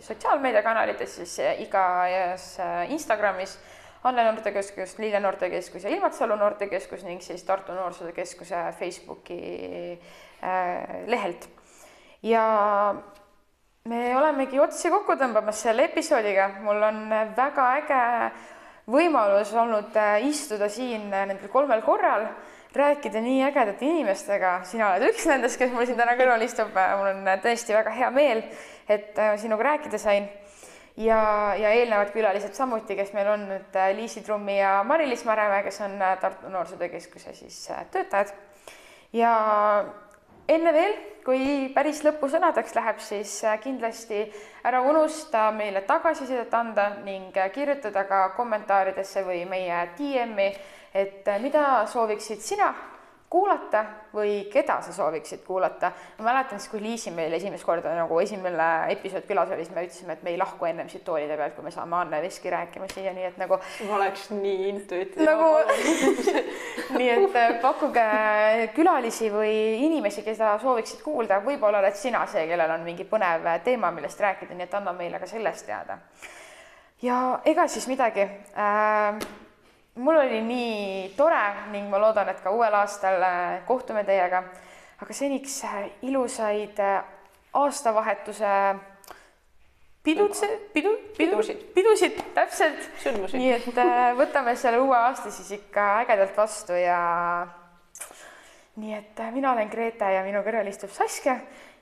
sotsiaalmeediakanalites, 0.00 1.16
siis 1.20 1.38
igas 1.64 2.54
Instagramis. 2.88 3.58
Anne 4.06 4.22
Noortekeskus, 4.22 4.98
Lille 5.02 5.18
Noortekeskus 5.18 5.82
ja 5.82 5.90
Ilmatsalu 5.90 6.36
Noortekeskus 6.38 7.02
ning 7.02 7.18
siis 7.24 7.42
Tartu 7.42 7.74
Noorsootöö 7.74 8.14
Keskuse 8.14 8.60
Facebooki 8.78 9.98
lehelt. 11.06 11.48
ja 12.22 12.44
me 13.84 14.16
olemegi 14.16 14.60
otsi 14.60 14.90
kokku 14.90 15.16
tõmbamas 15.18 15.58
selle 15.66 15.88
episoodiga, 15.90 16.52
mul 16.62 16.86
on 16.86 17.02
väga 17.34 17.66
äge 17.80 18.04
võimalus 18.90 19.50
olnud 19.54 19.96
äh, 19.98 20.20
istuda 20.28 20.68
siin 20.70 21.08
äh, 21.10 21.26
nendel 21.26 21.50
kolmel 21.50 21.82
korral, 21.86 22.28
rääkida 22.76 23.20
nii 23.24 23.42
ägedate 23.48 23.86
inimestega, 23.88 24.52
sina 24.68 24.92
oled 24.92 25.10
üks 25.10 25.26
nendest, 25.30 25.58
kes 25.60 25.72
mul 25.74 25.86
siin 25.88 25.98
täna 25.98 26.16
kõrval 26.18 26.44
istub, 26.46 26.74
äh, 26.76 26.94
mul 27.00 27.12
on 27.12 27.30
tõesti 27.44 27.76
väga 27.76 27.94
hea 27.96 28.10
meel, 28.14 28.42
et 28.88 29.18
sinuga 29.42 29.72
rääkida 29.72 30.00
sain. 30.00 30.28
ja, 30.96 31.18
ja 31.60 31.70
eelnevad 31.76 32.14
külalised 32.14 32.54
samuti, 32.56 32.96
kes 32.96 33.12
meil 33.12 33.28
on 33.28 33.42
nüüd 33.50 33.76
Liisi 33.98 34.22
Trummi 34.24 34.58
ja 34.58 34.78
Mari-Liis 34.84 35.26
Märemäe, 35.28 35.62
kes 35.66 35.80
on 35.84 35.98
Tartu 36.20 36.48
Noorsootöö 36.48 36.88
Keskuse 36.88 37.34
siis 37.34 37.68
töötajad. 37.90 38.32
ja 39.12 39.34
enne 40.48 40.72
veel, 40.72 40.94
kui 41.26 41.68
päris 41.74 42.02
lõpusõnadeks 42.06 42.74
läheb, 42.76 43.00
siis 43.02 43.32
äh, 43.44 43.58
kindlasti 43.62 44.22
ära 44.66 44.82
unusta 44.86 45.48
meile 45.54 45.82
tagasisidet 45.86 46.54
anda 46.54 46.90
ning 47.04 47.34
äh, 47.36 47.50
kirjutada 47.54 48.04
ka 48.06 48.20
kommentaaridesse 48.36 49.24
või 49.26 49.42
meie 49.48 49.80
DM-i, 49.98 50.52
et 50.96 51.28
äh, 51.28 51.40
mida 51.42 51.86
sooviksid 51.92 52.40
sina 52.40 52.74
kuulata 53.30 53.82
või 54.14 54.46
keda 54.52 54.78
sa 54.82 54.92
sooviksid 54.94 55.42
kuulata. 55.46 55.90
ma 56.18 56.24
mäletan 56.28 56.60
siis, 56.60 56.70
kui 56.70 56.80
Liisi 56.82 57.10
meil 57.10 57.32
esimest 57.32 57.64
korda 57.66 57.94
nagu 57.96 58.18
esimene 58.22 58.68
episood 58.94 59.26
külas 59.26 59.50
oli, 59.50 59.64
siis 59.64 59.74
me 59.74 59.82
ütlesime, 59.84 60.14
et 60.14 60.22
me 60.22 60.30
ei 60.30 60.38
lahku 60.38 60.68
ennem 60.68 60.88
siit 60.88 61.04
toolide 61.04 61.36
pealt, 61.36 61.56
kui 61.56 61.64
me 61.64 61.72
saame 61.74 61.96
Anne 61.98 62.20
Veski 62.22 62.50
rääkima 62.50 62.86
siia, 62.92 63.12
nii 63.12 63.26
et 63.28 63.40
nagu. 63.42 63.58
ma 63.88 63.96
oleks 63.96 64.28
nii 64.30 64.68
intuitiivne. 64.68 65.26
nagu 65.26 65.50
nii 66.98 67.10
et 67.16 67.38
äh, 67.42 67.56
pakkuge 67.62 68.06
külalisi 68.76 69.30
või 69.34 69.54
inimesi, 69.88 70.22
keda 70.26 70.54
sooviksid 70.62 71.02
kuulda, 71.02 71.40
võib-olla 71.44 71.82
oled 71.82 71.98
sina 71.98 72.22
see, 72.30 72.46
kellel 72.46 72.76
on 72.78 72.86
mingi 72.86 73.08
põnev 73.10 73.48
teema, 73.66 73.90
millest 73.90 74.22
rääkida, 74.22 74.54
nii 74.54 74.68
et 74.68 74.78
anna 74.78 74.94
meile 74.94 75.18
ka 75.18 75.26
sellest 75.26 75.66
teada. 75.66 75.98
ja 77.02 77.40
ega 77.44 77.66
siis 77.68 77.90
midagi 77.90 78.22
äh, 78.22 79.18
mul 79.96 80.16
oli 80.16 80.40
nii 80.44 81.12
tore 81.16 81.68
ning 81.72 81.88
ma 81.90 82.00
loodan, 82.00 82.28
et 82.28 82.40
ka 82.44 82.52
uuel 82.52 82.74
aastal 82.76 83.22
äh, 83.22 83.60
kohtume 83.66 84.04
teiega. 84.04 84.42
aga 85.02 85.14
seniks 85.14 85.62
äh, 85.64 85.90
ilusaid 86.02 86.78
äh, 86.80 87.04
aastavahetuse 87.52 88.52
pidutse, 90.04 90.48
pidu, 90.72 90.92
pidusid, 91.16 91.62
pidusid, 91.74 92.18
täpselt. 92.34 92.90
nii 93.32 93.52
et 93.52 93.78
võtame 94.18 94.56
selle 94.56 94.80
uue 94.80 94.96
aasta 94.96 95.30
siis 95.30 95.50
ikka 95.60 95.86
ägedalt 96.02 96.36
vastu 96.36 96.76
ja 96.76 96.98
nii 98.76 98.94
et 98.94 99.24
mina 99.32 99.52
olen 99.52 99.72
Grete 99.72 100.12
ja 100.12 100.22
minu 100.24 100.44
kõrval 100.44 100.68
istub 100.68 100.92
Saskia 100.92 101.38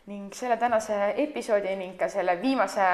ning 0.06 0.32
selle 0.36 0.56
tänase 0.60 1.14
episoodi 1.24 1.74
ning 1.76 1.98
ka 1.98 2.08
selle 2.12 2.38
viimase, 2.40 2.86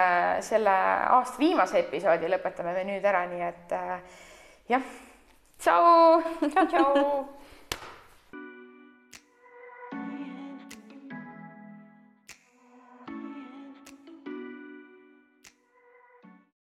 selle 0.47 0.75
aasta 1.19 1.39
viimase 1.39 1.85
episoodi 1.85 2.31
lõpetame 2.31 2.75
me 2.75 2.89
nüüd 2.89 3.05
ära, 3.05 3.27
nii 3.29 3.47
et 3.51 3.79
jah 4.71 4.91
Ciao! 5.61 6.23
Ciao, 6.55 6.67
ciao! 6.67 7.40